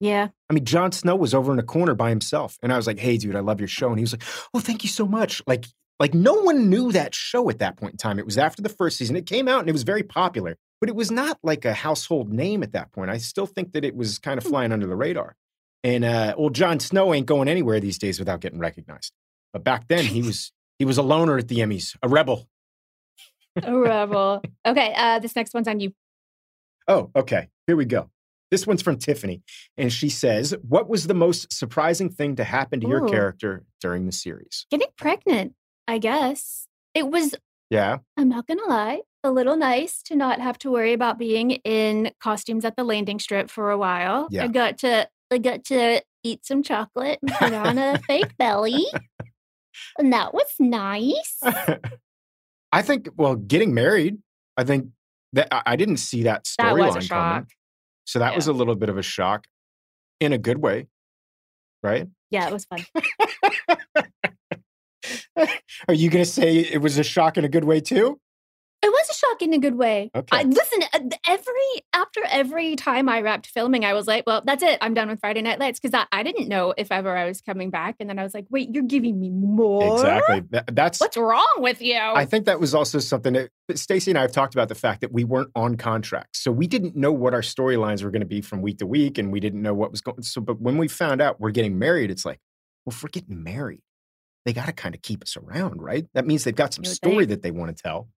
Yeah, 0.00 0.28
I 0.50 0.54
mean, 0.54 0.64
Jon 0.64 0.92
Snow 0.92 1.16
was 1.16 1.34
over 1.34 1.52
in 1.52 1.58
a 1.58 1.64
corner 1.64 1.94
by 1.94 2.10
himself. 2.10 2.58
And 2.62 2.72
I 2.72 2.76
was 2.76 2.86
like, 2.86 2.98
hey, 2.98 3.16
dude, 3.16 3.36
I 3.36 3.40
love 3.40 3.60
your 3.60 3.68
show. 3.68 3.88
And 3.88 3.98
he 3.98 4.02
was 4.02 4.12
like, 4.12 4.22
oh, 4.52 4.60
thank 4.60 4.82
you 4.82 4.88
so 4.88 5.06
much. 5.06 5.42
Like, 5.46 5.66
like 5.98 6.14
no 6.14 6.34
one 6.34 6.68
knew 6.68 6.92
that 6.92 7.14
show 7.14 7.48
at 7.50 7.58
that 7.58 7.76
point 7.76 7.94
in 7.94 7.98
time. 7.98 8.18
It 8.18 8.26
was 8.26 8.38
after 8.38 8.62
the 8.62 8.68
first 8.68 8.98
season. 8.98 9.16
It 9.16 9.26
came 9.26 9.48
out 9.48 9.60
and 9.60 9.68
it 9.68 9.72
was 9.72 9.84
very 9.84 10.02
popular, 10.02 10.56
but 10.80 10.88
it 10.88 10.96
was 10.96 11.10
not 11.10 11.38
like 11.42 11.64
a 11.64 11.72
household 11.72 12.32
name 12.32 12.62
at 12.62 12.72
that 12.72 12.92
point. 12.92 13.10
I 13.10 13.18
still 13.18 13.46
think 13.46 13.72
that 13.72 13.84
it 13.84 13.96
was 13.96 14.18
kind 14.18 14.38
of 14.38 14.44
flying 14.44 14.72
under 14.72 14.86
the 14.86 14.96
radar. 14.96 15.36
And 15.82 16.04
uh, 16.04 16.34
well, 16.36 16.50
Jon 16.50 16.80
Snow 16.80 17.14
ain't 17.14 17.26
going 17.26 17.48
anywhere 17.48 17.80
these 17.80 17.98
days 17.98 18.18
without 18.18 18.40
getting 18.40 18.58
recognized. 18.58 19.12
But 19.52 19.64
back 19.64 19.86
then, 19.88 20.04
he 20.04 20.22
was 20.26 20.52
he 20.78 20.84
was 20.84 20.98
a 20.98 21.02
loner 21.02 21.38
at 21.38 21.48
the 21.48 21.58
Emmys, 21.58 21.96
a 22.02 22.08
rebel. 22.08 22.48
a 23.62 23.76
rebel. 23.76 24.42
Okay, 24.66 24.94
uh, 24.96 25.18
this 25.18 25.36
next 25.36 25.52
one's 25.52 25.68
on 25.68 25.78
you. 25.80 25.92
Oh, 26.88 27.10
okay. 27.14 27.48
Here 27.66 27.76
we 27.76 27.84
go. 27.84 28.10
This 28.54 28.68
one's 28.68 28.82
from 28.82 28.98
Tiffany, 28.98 29.42
and 29.76 29.92
she 29.92 30.08
says, 30.08 30.54
"What 30.62 30.88
was 30.88 31.08
the 31.08 31.14
most 31.14 31.52
surprising 31.52 32.08
thing 32.08 32.36
to 32.36 32.44
happen 32.44 32.78
to 32.82 32.86
your 32.86 33.08
character 33.08 33.64
during 33.80 34.06
the 34.06 34.12
series?" 34.12 34.64
Getting 34.70 34.86
pregnant, 34.96 35.54
I 35.88 35.98
guess. 35.98 36.68
It 36.94 37.08
was 37.08 37.34
Yeah. 37.68 37.98
I'm 38.16 38.28
not 38.28 38.46
going 38.46 38.60
to 38.60 38.66
lie, 38.66 39.00
a 39.24 39.32
little 39.32 39.56
nice 39.56 40.02
to 40.04 40.14
not 40.14 40.38
have 40.38 40.56
to 40.58 40.70
worry 40.70 40.92
about 40.92 41.18
being 41.18 41.50
in 41.64 42.12
costumes 42.20 42.64
at 42.64 42.76
the 42.76 42.84
landing 42.84 43.18
strip 43.18 43.50
for 43.50 43.72
a 43.72 43.76
while. 43.76 44.28
Yeah. 44.30 44.44
I 44.44 44.46
got 44.46 44.78
to 44.78 45.08
I 45.32 45.38
got 45.38 45.64
to 45.64 46.02
eat 46.22 46.46
some 46.46 46.62
chocolate 46.62 47.18
and 47.22 47.32
put 47.32 47.52
on 47.52 47.76
a 47.76 47.98
fake 48.06 48.36
belly. 48.38 48.86
And 49.98 50.12
that 50.12 50.32
was 50.32 50.46
nice. 50.60 51.40
I 52.70 52.82
think. 52.82 53.08
Well, 53.16 53.34
getting 53.34 53.74
married. 53.74 54.18
I 54.56 54.62
think 54.62 54.90
that 55.32 55.48
I 55.50 55.74
didn't 55.74 55.96
see 55.96 56.22
that 56.22 56.44
storyline 56.44 57.08
coming. 57.08 57.48
So 58.04 58.18
that 58.18 58.34
was 58.34 58.46
a 58.46 58.52
little 58.52 58.74
bit 58.74 58.88
of 58.88 58.98
a 58.98 59.02
shock, 59.02 59.46
in 60.20 60.32
a 60.32 60.38
good 60.38 60.58
way, 60.58 60.86
right? 61.82 62.08
Yeah, 62.30 62.46
it 62.48 62.52
was 62.52 62.66
fun. 62.66 62.84
Are 65.88 65.94
you 65.94 66.10
going 66.10 66.24
to 66.24 66.30
say 66.30 66.58
it 66.58 66.80
was 66.80 66.98
a 66.98 67.04
shock 67.04 67.36
in 67.36 67.44
a 67.44 67.48
good 67.48 67.64
way 67.64 67.80
too? 67.80 68.20
Was 69.08 69.16
a 69.16 69.18
shock 69.18 69.42
in 69.42 69.52
a 69.52 69.58
good 69.58 69.74
way. 69.76 70.10
Okay. 70.14 70.36
I, 70.36 70.42
listen, 70.44 70.82
uh, 70.92 71.16
every 71.28 71.82
after 71.92 72.20
every 72.30 72.76
time 72.76 73.08
I 73.08 73.20
wrapped 73.20 73.46
filming, 73.46 73.84
I 73.84 73.92
was 73.92 74.06
like, 74.06 74.24
"Well, 74.26 74.42
that's 74.44 74.62
it. 74.62 74.78
I'm 74.80 74.94
done 74.94 75.08
with 75.08 75.20
Friday 75.20 75.42
Night 75.42 75.58
Lights" 75.58 75.80
because 75.80 75.94
I, 75.94 76.06
I 76.16 76.22
didn't 76.22 76.48
know 76.48 76.74
if 76.76 76.90
ever 76.90 77.16
I 77.16 77.26
was 77.26 77.40
coming 77.40 77.70
back, 77.70 77.96
and 78.00 78.08
then 78.08 78.18
I 78.18 78.22
was 78.22 78.34
like, 78.34 78.46
"Wait, 78.50 78.70
you're 78.72 78.84
giving 78.84 79.20
me 79.20 79.30
more? 79.30 79.94
Exactly. 79.94 80.42
That- 80.50 80.74
that's. 80.74 81.00
What's 81.00 81.16
wrong 81.16 81.54
with 81.58 81.82
you?" 81.82 81.98
I 81.98 82.24
think 82.24 82.46
that 82.46 82.60
was 82.60 82.74
also 82.74 82.98
something 82.98 83.34
that 83.34 83.50
Stacy 83.78 84.10
and 84.10 84.18
I 84.18 84.22
have 84.22 84.32
talked 84.32 84.54
about 84.54 84.68
the 84.68 84.74
fact 84.74 85.00
that 85.02 85.12
we 85.12 85.24
weren't 85.24 85.50
on 85.54 85.76
contract, 85.76 86.36
so 86.36 86.50
we 86.50 86.66
didn't 86.66 86.96
know 86.96 87.12
what 87.12 87.34
our 87.34 87.42
storylines 87.42 88.02
were 88.02 88.10
going 88.10 88.20
to 88.20 88.26
be 88.26 88.40
from 88.40 88.62
week 88.62 88.78
to 88.78 88.86
week, 88.86 89.18
and 89.18 89.32
we 89.32 89.40
didn't 89.40 89.62
know 89.62 89.74
what 89.74 89.90
was 89.90 90.00
going. 90.00 90.22
So, 90.22 90.40
but 90.40 90.60
when 90.60 90.78
we 90.78 90.88
found 90.88 91.20
out 91.20 91.40
we're 91.40 91.50
getting 91.50 91.78
married, 91.78 92.10
it's 92.10 92.24
like, 92.24 92.40
well, 92.84 92.92
if 92.92 93.02
we're 93.02 93.08
getting 93.10 93.42
married, 93.42 93.82
they 94.44 94.52
got 94.52 94.66
to 94.66 94.72
kind 94.72 94.94
of 94.94 95.02
keep 95.02 95.22
us 95.22 95.36
around, 95.36 95.82
right? 95.82 96.06
That 96.14 96.26
means 96.26 96.44
they've 96.44 96.54
got 96.54 96.74
some 96.74 96.84
story 96.84 97.18
think. 97.26 97.28
that 97.30 97.42
they 97.42 97.50
want 97.50 97.76
to 97.76 97.82
tell. 97.82 98.08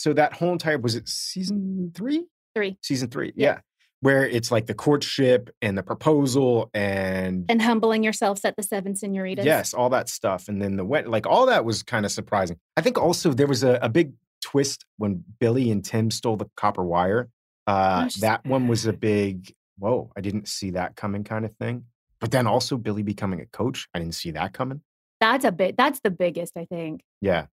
So 0.00 0.12
that 0.14 0.34
whole 0.34 0.52
entire 0.52 0.78
was 0.78 0.94
it 0.94 1.08
season 1.08 1.92
three? 1.94 2.26
Three. 2.54 2.78
Season 2.82 3.08
three, 3.10 3.32
Yeah. 3.36 3.46
yeah. 3.46 3.58
Where 4.00 4.24
it's 4.24 4.52
like 4.52 4.66
the 4.66 4.74
courtship 4.74 5.50
and 5.60 5.76
the 5.76 5.82
proposal 5.82 6.70
and 6.72 7.44
and 7.48 7.60
humbling 7.60 8.04
yourselves 8.04 8.44
at 8.44 8.56
the 8.56 8.62
seven 8.62 8.94
senoritas. 8.94 9.44
Yes, 9.44 9.74
all 9.74 9.90
that 9.90 10.08
stuff. 10.08 10.46
And 10.48 10.62
then 10.62 10.76
the 10.76 10.84
wet, 10.84 11.08
like 11.08 11.26
all 11.26 11.46
that 11.46 11.64
was 11.64 11.82
kind 11.82 12.06
of 12.06 12.12
surprising. 12.12 12.58
I 12.76 12.80
think 12.80 12.96
also 12.96 13.32
there 13.32 13.48
was 13.48 13.64
a, 13.64 13.78
a 13.82 13.88
big 13.88 14.12
twist 14.40 14.84
when 14.98 15.24
Billy 15.40 15.72
and 15.72 15.84
Tim 15.84 16.12
stole 16.12 16.36
the 16.36 16.46
copper 16.56 16.84
wire. 16.84 17.28
Uh, 17.66 18.02
Gosh, 18.04 18.14
that 18.16 18.46
one 18.46 18.68
was 18.68 18.86
a 18.86 18.92
big, 18.92 19.52
whoa, 19.78 20.12
I 20.16 20.20
didn't 20.20 20.46
see 20.46 20.70
that 20.70 20.94
coming 20.94 21.24
kind 21.24 21.44
of 21.44 21.52
thing. 21.56 21.84
But 22.20 22.30
then 22.30 22.46
also 22.46 22.76
Billy 22.76 23.02
becoming 23.02 23.40
a 23.40 23.46
coach, 23.46 23.88
I 23.94 23.98
didn't 23.98 24.14
see 24.14 24.30
that 24.30 24.52
coming. 24.52 24.80
that's 25.20 25.44
a 25.44 25.50
bit. 25.52 25.76
That's 25.76 25.98
the 26.00 26.10
biggest, 26.10 26.56
I 26.56 26.66
think. 26.66 27.02
Yeah. 27.20 27.46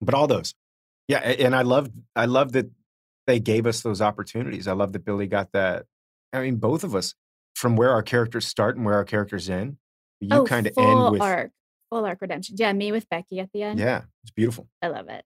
But 0.00 0.14
all 0.14 0.26
those. 0.26 0.54
Yeah. 1.08 1.18
And 1.18 1.54
I 1.54 1.62
loved, 1.62 1.92
I 2.16 2.26
love 2.26 2.52
that 2.52 2.70
they 3.26 3.40
gave 3.40 3.66
us 3.66 3.82
those 3.82 4.00
opportunities. 4.00 4.68
I 4.68 4.72
love 4.72 4.92
that 4.92 5.04
Billy 5.04 5.26
got 5.26 5.52
that. 5.52 5.86
I 6.32 6.40
mean, 6.40 6.56
both 6.56 6.84
of 6.84 6.94
us, 6.94 7.14
from 7.54 7.76
where 7.76 7.90
our 7.90 8.02
characters 8.02 8.46
start 8.46 8.76
and 8.76 8.84
where 8.84 8.94
our 8.94 9.04
characters 9.04 9.48
end, 9.48 9.76
you 10.20 10.28
oh, 10.32 10.44
kind 10.44 10.66
of 10.66 10.76
end 10.76 11.12
with 11.12 11.20
arc, 11.20 11.52
full 11.90 12.04
arc 12.04 12.20
redemption. 12.20 12.56
Yeah, 12.58 12.72
me 12.72 12.90
with 12.90 13.08
Becky 13.08 13.38
at 13.38 13.50
the 13.52 13.62
end. 13.62 13.78
Yeah, 13.78 14.02
it's 14.22 14.32
beautiful. 14.32 14.68
I 14.82 14.88
love 14.88 15.08
it. 15.08 15.24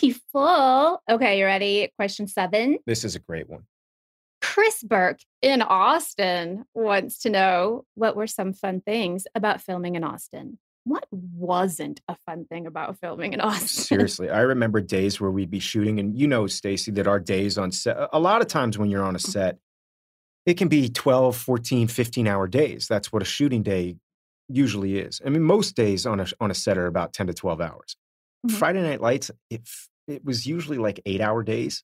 Beautiful. 0.00 1.02
Okay, 1.10 1.38
you 1.38 1.44
ready? 1.44 1.92
Question 1.96 2.26
seven. 2.26 2.78
This 2.86 3.04
is 3.04 3.14
a 3.14 3.18
great 3.18 3.48
one. 3.48 3.64
Chris 4.42 4.82
Burke 4.82 5.20
in 5.42 5.62
Austin 5.62 6.64
wants 6.74 7.18
to 7.20 7.30
know 7.30 7.84
what 7.94 8.16
were 8.16 8.26
some 8.26 8.52
fun 8.52 8.80
things 8.80 9.26
about 9.34 9.60
filming 9.60 9.94
in 9.94 10.04
Austin? 10.04 10.58
What 10.86 11.04
wasn't 11.10 12.00
a 12.06 12.14
fun 12.26 12.44
thing 12.44 12.64
about 12.68 12.98
filming 13.00 13.32
in 13.32 13.40
Austin? 13.42 13.68
Seriously, 13.68 14.30
I 14.30 14.42
remember 14.42 14.80
days 14.80 15.20
where 15.20 15.32
we'd 15.32 15.50
be 15.50 15.58
shooting, 15.58 15.98
and 15.98 16.16
you 16.16 16.28
know, 16.28 16.46
Stacy, 16.46 16.92
that 16.92 17.08
our 17.08 17.18
days 17.18 17.58
on 17.58 17.72
set, 17.72 17.96
a 18.12 18.20
lot 18.20 18.40
of 18.40 18.46
times 18.46 18.78
when 18.78 18.88
you're 18.88 19.02
on 19.04 19.16
a 19.16 19.18
Mm-hmm. 19.18 19.30
set, 19.32 19.58
it 20.46 20.54
can 20.54 20.68
be 20.68 20.88
12, 20.88 21.36
14, 21.36 21.88
15 21.88 22.28
hour 22.28 22.46
days. 22.46 22.86
That's 22.88 23.12
what 23.12 23.20
a 23.20 23.24
shooting 23.24 23.64
day 23.64 23.96
usually 24.48 24.98
is. 24.98 25.20
I 25.26 25.28
mean, 25.30 25.42
most 25.42 25.74
days 25.74 26.06
on 26.06 26.20
a, 26.20 26.26
on 26.40 26.52
a 26.52 26.54
set 26.54 26.78
are 26.78 26.86
about 26.86 27.12
10 27.12 27.26
to 27.26 27.34
12 27.34 27.60
hours. 27.60 27.96
Mhm. 28.46 28.52
Friday 28.52 28.82
Night 28.82 29.00
Lights, 29.00 29.32
it, 29.50 29.62
it 30.06 30.24
was 30.24 30.46
usually 30.46 30.78
like 30.78 31.00
eight 31.04 31.20
hour 31.20 31.42
days. 31.42 31.82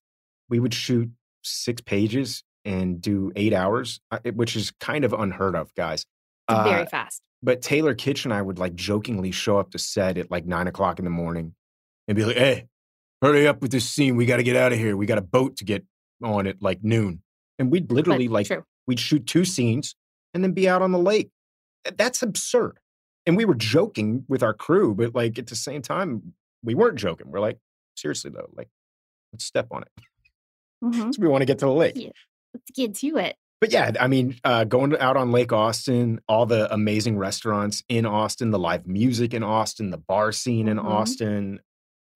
We 0.48 0.60
would 0.60 0.74
shoot 0.74 1.10
six 1.42 1.82
pages 1.82 2.44
and 2.64 3.00
do 3.00 3.32
eight 3.34 3.52
hours, 3.52 4.00
uh, 4.12 4.20
which 4.32 4.54
is 4.54 4.70
kind 4.78 5.04
of 5.04 5.12
unheard 5.12 5.56
of, 5.56 5.74
guys. 5.74 6.06
Uh, 6.52 6.64
very 6.64 6.86
fast. 6.86 7.22
but 7.42 7.62
Taylor 7.62 7.94
Kitsch 7.94 8.24
and 8.24 8.32
I 8.34 8.40
would 8.42 8.58
like 8.58 8.74
jokingly 8.74 9.30
show 9.32 9.58
up 9.58 9.70
to 9.72 9.78
set 9.78 10.18
at 10.18 10.30
like 10.30 10.46
nine 10.46 10.66
o'clock 10.66 10.98
in 10.98 11.04
the 11.04 11.10
morning 11.10 11.54
and 12.08 12.16
be 12.16 12.24
like, 12.24 12.36
hey, 12.36 12.66
hurry 13.20 13.46
up 13.46 13.60
with 13.62 13.70
this 13.72 13.88
scene. 13.88 14.16
We 14.16 14.26
got 14.26 14.36
to 14.38 14.42
get 14.42 14.56
out 14.56 14.72
of 14.72 14.78
here. 14.78 14.96
We 14.96 15.06
got 15.06 15.18
a 15.18 15.22
boat 15.22 15.56
to 15.58 15.64
get 15.64 15.84
on 16.22 16.46
at 16.46 16.60
like 16.62 16.82
noon. 16.82 17.22
And 17.58 17.70
we'd 17.70 17.88
But 17.88 17.94
literally 17.96 18.28
like, 18.28 18.46
true. 18.46 18.64
we'd 18.86 19.00
shoot 19.00 19.26
two 19.26 19.44
scenes 19.44 19.94
and 20.34 20.42
then 20.42 20.52
be 20.52 20.68
out 20.68 20.82
on 20.82 20.92
the 20.92 20.98
lake. 20.98 21.30
That's 21.96 22.22
absurd. 22.22 22.78
And 23.26 23.36
we 23.36 23.44
were 23.44 23.54
joking 23.54 24.24
with 24.28 24.42
our 24.42 24.54
crew, 24.54 24.94
but 24.94 25.14
like 25.14 25.38
at 25.38 25.46
the 25.46 25.56
same 25.56 25.82
time, 25.82 26.34
we 26.64 26.74
weren't 26.74 26.96
joking. 26.98 27.30
We're 27.30 27.40
like, 27.40 27.58
seriously 27.96 28.30
though, 28.30 28.48
like, 28.56 28.68
let's 29.32 29.44
step 29.44 29.66
on 29.70 29.82
it. 29.82 29.88
Mhm. 30.84 31.14
So 31.14 31.18
we 31.22 31.28
want 31.28 31.42
to 31.42 31.46
get 31.46 31.58
to 31.60 31.66
the 31.66 31.72
lake. 31.72 31.92
Yeah. 31.96 32.10
Let's 32.54 32.70
get 32.74 32.94
to 32.96 33.16
it. 33.18 33.36
But 33.62 33.70
yeah, 33.70 33.92
I 34.00 34.08
mean, 34.08 34.34
uh, 34.42 34.64
going 34.64 34.98
out 34.98 35.16
on 35.16 35.30
Lake 35.30 35.52
Austin, 35.52 36.20
all 36.26 36.46
the 36.46 36.72
amazing 36.74 37.16
restaurants 37.16 37.84
in 37.88 38.04
Austin, 38.06 38.50
the 38.50 38.58
live 38.58 38.88
music 38.88 39.32
in 39.34 39.44
Austin, 39.44 39.90
the 39.90 39.98
bar 39.98 40.32
scene 40.32 40.66
in 40.66 40.78
Mhm. 40.78 40.84
Austin. 40.84 41.60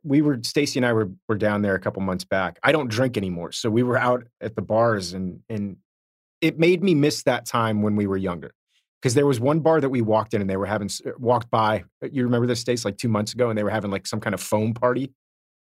We 0.03 0.23
were 0.23 0.41
Stacy 0.43 0.81
and 0.81 0.85
I 0.85 0.93
were 0.93 1.09
were 1.29 1.37
down 1.37 1.63
there 1.63 1.77
a 1.77 1.79
couple 1.79 2.03
months 2.03 2.25
back. 2.25 2.59
I 2.65 2.73
don't 2.73 2.89
drink 2.91 3.17
anymore, 3.17 3.53
so 3.53 3.71
we 3.71 3.85
were 3.85 3.97
out 3.97 4.27
at 4.41 4.57
the 4.57 4.61
bars, 4.63 5.13
and 5.13 5.45
and 5.49 5.77
it 6.41 6.59
made 6.59 6.83
me 6.83 6.97
miss 6.97 7.23
that 7.23 7.47
time 7.47 7.81
when 7.81 7.95
we 7.95 8.09
were 8.09 8.17
younger. 8.17 8.53
Because 9.01 9.15
there 9.15 9.25
was 9.27 9.39
one 9.39 9.61
bar 9.61 9.81
that 9.81 9.91
we 9.91 10.03
walked 10.03 10.35
in, 10.35 10.41
and 10.41 10.51
they 10.51 10.57
were 10.57 10.67
having 10.67 10.91
walked 11.17 11.49
by. 11.49 11.85
uh, 12.03 12.09
You 12.11 12.25
remember 12.25 12.49
this, 12.49 12.59
Stace, 12.59 12.85
like 12.85 12.97
two 12.97 13.09
months 13.09 13.35
ago, 13.35 13.51
and 13.51 13.57
they 13.57 13.63
were 13.63 13.71
having 13.71 13.93
like 13.93 14.09
some 14.09 14.19
kind 14.19 14.35
of 14.35 14.41
foam 14.41 14.75
party. 14.75 15.13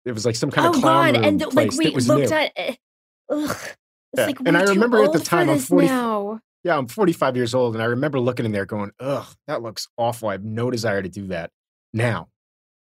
It 0.06 0.12
was 0.12 0.24
like 0.24 0.36
some 0.36 0.50
kind 0.50 0.66
oh 0.68 0.70
of 0.70 0.80
clown 0.80 1.12
God! 1.12 1.24
And 1.26 1.40
like 1.54 1.72
we 1.72 1.90
looked 1.90 2.30
new. 2.30 2.36
at. 2.36 2.52
eh, 2.56 2.74
Ugh. 3.28 3.56
It's 4.12 4.20
Yeah, 4.20 4.26
like 4.26 4.40
and 4.46 4.56
I 4.56 4.62
remember 4.64 5.02
at 5.04 5.12
the 5.12 5.18
time, 5.20 5.48
I'm 5.50 5.56
this 5.56 5.66
40 5.66 5.86
now. 5.86 6.40
Yeah, 6.64 6.76
I'm 6.76 6.88
45 6.88 7.36
years 7.36 7.54
old, 7.54 7.74
and 7.74 7.82
I 7.82 7.86
remember 7.86 8.18
looking 8.18 8.44
in 8.44 8.52
there 8.52 8.66
going, 8.66 8.90
"Ugh, 9.00 9.26
that 9.46 9.62
looks 9.62 9.86
awful." 9.96 10.28
I 10.28 10.32
have 10.32 10.44
no 10.44 10.70
desire 10.70 11.02
to 11.02 11.08
do 11.08 11.28
that 11.28 11.50
now. 11.92 12.28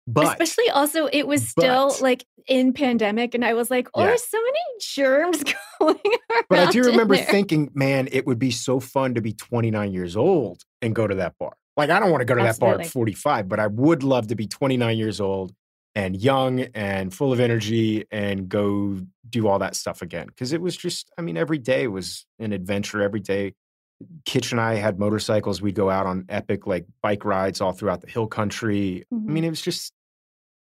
But 0.05 0.39
Especially 0.39 0.69
also, 0.69 1.07
it 1.07 1.25
was 1.27 1.47
still 1.47 1.89
but- 1.89 2.01
like 2.01 2.25
in 2.47 2.73
pandemic, 2.73 3.33
and 3.33 3.43
I 3.45 3.53
was 3.53 3.71
like, 3.71 3.87
"Oh, 3.93 4.01
Yeah. 4.01 4.07
there's 4.07 4.27
so 4.27 4.37
many 4.41 4.59
germs 4.81 5.43
going 5.79 5.95
around." 6.05 6.43
but 6.49 6.59
I 6.59 6.71
do 6.71 6.83
remember 6.83 7.15
thinking, 7.17 7.69
man, 7.73 8.09
it 8.11 8.27
would 8.27 8.37
be 8.39 8.51
so 8.51 8.79
fun 8.81 9.13
to 9.15 9.21
be 9.21 9.31
29 9.33 9.91
years 9.93 10.15
old 10.17 10.61
and 10.81 10.93
go 10.93 11.07
to 11.07 11.15
that 11.15 11.33
bar. 11.39 11.53
Like, 11.77 11.89
I 11.89 11.99
don't 11.99 12.11
want 12.11 12.21
to 12.21 12.25
go 12.25 12.35
to 12.35 12.43
that 12.43 12.59
bar 12.59 12.79
at 12.79 12.87
45, 12.87 13.47
but 13.49 13.59
I 13.59 13.67
would 13.67 14.03
love 14.03 14.27
to 14.27 14.35
be 14.35 14.45
29 14.45 14.97
years 14.97 15.19
old 15.21 15.53
and 15.95 16.15
young 16.19 16.61
and 16.73 17.13
full 17.13 17.31
of 17.31 17.39
energy 17.39 18.05
and 18.11 18.49
go 18.49 18.99
do 19.29 19.47
all 19.47 19.59
that 19.59 19.75
stuff 19.75 20.01
again. 20.01 20.27
Because 20.27 20.51
it 20.53 20.61
was 20.61 20.75
just, 20.75 21.11
I 21.17 21.21
mean, 21.21 21.37
every 21.37 21.59
day 21.59 21.87
was 21.87 22.25
an 22.39 22.51
adventure. 22.51 23.01
Every 23.01 23.19
day, 23.19 23.53
Kitsch 24.25 24.51
and 24.51 24.59
I 24.59 24.75
had 24.75 24.99
motorcycles. 24.99 25.61
We'd 25.61 25.75
go 25.75 25.89
out 25.89 26.05
on 26.05 26.25
epic 26.29 26.65
like 26.67 26.85
bike 27.01 27.23
rides 27.25 27.61
all 27.61 27.71
throughout 27.73 28.01
the 28.01 28.09
hill 28.09 28.27
country. 28.27 29.03
Mhm. 29.13 29.29
I 29.29 29.31
mean, 29.31 29.43
it 29.43 29.49
was 29.49 29.61
just 29.61 29.93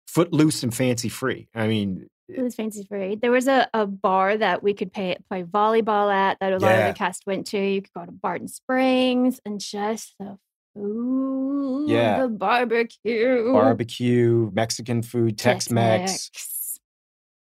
footloose 0.07 0.63
and 0.63 0.75
fancy 0.75 1.09
free. 1.09 1.49
I 1.55 1.67
mean, 1.67 2.09
It 2.29 2.43
was 2.43 2.55
fancy 2.55 2.85
free. 2.85 3.17
There 3.17 3.31
was 3.33 3.49
a, 3.49 3.69
a 3.75 3.87
bar 3.87 4.37
that 4.37 4.63
we 4.63 4.75
could 4.75 4.93
pay, 4.93 5.17
play 5.29 5.43
volleyball 5.43 6.13
at 6.13 6.39
that 6.41 6.53
a 6.53 6.59
lot 6.59 6.79
of 6.79 6.87
the 6.89 6.99
cast 6.99 7.25
went 7.27 7.47
to. 7.49 7.59
You 7.59 7.83
could 7.83 7.93
go 7.95 8.05
to 8.07 8.13
Barton 8.13 8.49
Springs 8.49 9.41
and 9.45 9.61
just 9.61 10.15
the 10.19 10.39
food, 10.75 11.89
Yeah. 11.89 12.23
the 12.23 12.29
barbecue, 12.29 13.53
barbecue, 13.53 14.51
Mexican 14.53 15.03
food, 15.03 15.39
Tex 15.39 15.71
Mex. 15.71 16.31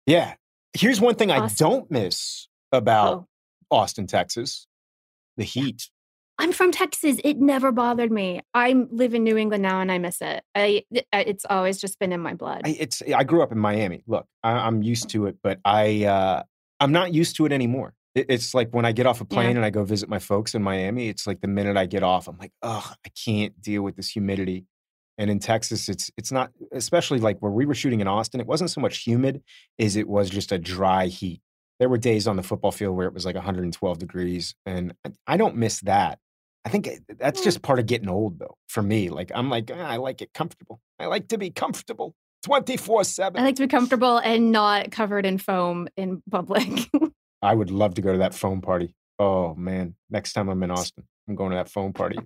Yeah. 0.06 0.36
Here's 0.74 1.02
one 1.02 1.16
thing 1.16 1.32
I 1.32 1.48
don't 1.48 1.90
miss 1.92 2.48
about 2.72 3.14
Oh, 3.14 3.28
Austin, 3.78 4.08
Texas 4.08 4.68
the 5.38 5.44
heat. 5.46 5.90
I'm 6.38 6.52
from 6.52 6.72
Texas. 6.72 7.18
It 7.24 7.38
never 7.38 7.72
bothered 7.72 8.12
me. 8.12 8.42
I 8.54 8.74
live 8.92 9.14
in 9.14 9.24
New 9.24 9.36
England 9.38 9.64
now 9.64 9.82
and 9.82 9.92
I 9.92 9.98
miss 9.98 10.22
it. 10.22 10.44
I 10.56 10.84
it's 11.12 11.46
always 11.50 11.80
just 11.82 11.98
been 12.00 12.14
in 12.14 12.22
my 12.22 12.34
blood. 12.34 12.62
I, 12.66 12.78
it's 12.80 13.02
I 13.14 13.24
grew 13.24 13.42
up 13.42 13.52
in 13.52 13.58
Miami. 13.58 14.04
Look, 14.08 14.26
I, 14.44 14.52
I'm 14.52 14.84
used 14.84 15.10
to 15.10 15.26
it, 15.26 15.38
but 15.42 15.60
I 15.66 16.06
uh, 16.06 16.44
I'm 16.80 16.92
not 16.92 17.14
used 17.14 17.36
to 17.38 17.46
it 17.46 17.52
anymore. 17.52 17.94
It, 18.20 18.26
it's 18.30 18.54
like 18.54 18.70
when 18.72 18.86
I 18.86 18.92
get 18.92 19.06
off 19.06 19.22
a 19.22 19.26
Yeah. 19.30 19.36
plane 19.36 19.56
and 19.58 19.66
I 19.66 19.70
go 19.70 19.84
visit 19.84 20.10
my 20.10 20.20
folks 20.20 20.54
in 20.56 20.62
Miami. 20.64 21.08
It's 21.10 21.26
like 21.28 21.42
the 21.42 21.48
minute 21.48 21.78
I 21.78 21.86
get 21.86 22.04
off, 22.04 22.28
I'm 22.28 22.38
like, 22.38 22.52
oh, 22.62 22.94
I 23.06 23.10
can't 23.26 23.60
deal 23.62 23.82
with 23.82 23.96
this 23.96 24.10
humidity. 24.10 24.66
And 25.18 25.30
in 25.30 25.40
Texas, 25.40 25.90
it's 25.90 26.10
it's 26.18 26.32
not, 26.32 26.52
especially 26.72 27.20
like 27.20 27.40
where 27.40 27.52
we 27.52 27.66
were 27.66 27.76
shooting 27.76 28.00
in 28.00 28.08
Austin. 28.08 28.40
It 28.40 28.48
wasn't 28.48 28.70
so 28.72 28.80
much 28.82 29.00
humid 29.00 29.42
as 29.78 29.96
it 29.96 30.08
was 30.08 30.30
just 30.30 30.52
a 30.52 30.58
dry 30.58 31.08
heat. 31.08 31.42
There 31.80 31.90
were 31.90 31.98
days 31.98 32.28
on 32.28 32.36
the 32.36 32.44
football 32.44 32.72
field 32.72 32.96
where 32.96 33.08
it 33.08 33.14
was 33.14 33.26
like 33.26 33.36
112 33.36 34.00
degrees, 34.00 34.56
and 34.66 34.94
I- 35.06 35.12
I 35.28 35.38
don't 35.38 35.56
miss 35.56 35.80
that. 35.82 36.20
I 36.66 36.70
think 36.70 36.90
that's 37.20 37.42
just 37.42 37.62
part 37.62 37.80
of 37.80 37.86
getting 37.86 38.10
old, 38.10 38.38
though. 38.40 38.56
For 38.68 38.82
me, 38.84 39.10
like 39.10 39.32
I'm 39.36 39.50
like 39.50 39.72
"Ah, 39.74 39.80
I 39.88 39.98
like 39.98 40.22
it 40.22 40.34
comfortable. 40.34 40.80
I 41.00 41.06
like 41.08 41.28
to 41.30 41.38
be 41.38 41.52
comfortable, 41.52 42.16
24 42.44 43.04
7. 43.06 43.42
I 43.42 43.46
like 43.46 43.56
to 43.56 43.64
be 43.64 43.68
comfortable 43.68 44.18
and 44.20 44.52
not 44.52 44.92
covered 44.92 45.26
in 45.26 45.38
foam 45.38 45.88
in 45.98 46.22
public. 46.32 46.90
I 47.42 47.54
would 47.56 47.72
love 47.72 47.94
to 47.96 48.02
go 48.02 48.12
to 48.12 48.18
that 48.20 48.34
phone 48.34 48.62
party. 48.62 48.94
Oh 49.18 49.54
man, 49.56 49.96
next 50.10 50.34
time 50.34 50.50
I'm 50.50 50.62
in 50.64 50.72
Austin, 50.72 51.06
I'm 51.28 51.36
going 51.36 51.52
to 51.52 51.56
that 51.58 51.70
phone 51.70 51.94
party. 52.02 52.20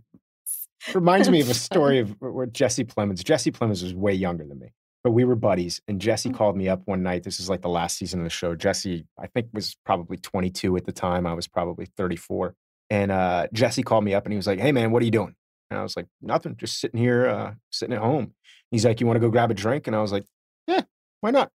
Reminds 0.93 1.29
me 1.29 1.39
of 1.39 1.49
a 1.49 1.53
story 1.53 1.99
of 1.99 2.15
where 2.19 2.45
Jesse 2.45 2.83
Plemons. 2.83 3.23
Jesse 3.23 3.51
Plemons 3.51 3.83
was 3.83 3.93
way 3.93 4.13
younger 4.13 4.43
than 4.45 4.59
me, 4.59 4.73
but 5.03 5.11
we 5.11 5.23
were 5.23 5.35
buddies. 5.35 5.81
And 5.87 6.01
Jesse 6.01 6.29
Mm. 6.29 6.35
called 6.35 6.57
me 6.57 6.67
up 6.67 6.81
one 6.85 7.01
night. 7.03 7.23
This 7.23 7.39
is 7.39 7.49
like 7.49 7.61
the 7.61 7.69
last 7.69 7.97
season 7.97 8.19
of 8.19 8.25
the 8.25 8.29
show. 8.29 8.53
Jesse, 8.55 9.05
I 9.17 9.27
think, 9.27 9.47
was 9.53 9.77
probably 9.85 10.17
22 10.17 10.75
at 10.75 10.85
the 10.85 10.91
time. 10.91 11.25
I 11.25 11.33
was 11.33 11.47
probably 11.47 11.85
34. 11.85 12.53
And 12.89 13.11
uh, 13.11 13.47
Jesse 13.53 13.81
called 13.81 14.03
me 14.03 14.13
up 14.13 14.25
and 14.25 14.33
he 14.33 14.37
was 14.37 14.45
like, 14.45 14.59
"Hey 14.59 14.71
man, 14.73 14.91
what 14.91 15.01
are 15.01 15.05
you 15.05 15.11
doing?" 15.11 15.35
And 15.71 15.79
I 15.79 15.83
was 15.83 15.95
like, 15.95 16.07
"Nothing, 16.21 16.57
just 16.57 16.79
sitting 16.79 16.99
here, 16.99 17.27
uh, 17.27 17.53
sitting 17.71 17.95
at 17.95 18.01
home." 18.01 18.33
He's 18.69 18.83
like, 18.85 18.99
"You 18.99 19.07
want 19.07 19.15
to 19.15 19.21
go 19.21 19.29
grab 19.31 19.49
a 19.51 19.53
drink?" 19.53 19.87
And 19.87 19.95
I 19.95 20.01
was 20.01 20.11
like, 20.11 20.25
"Yeah, 20.67 20.81
why 21.21 21.31
not?" 21.31 21.49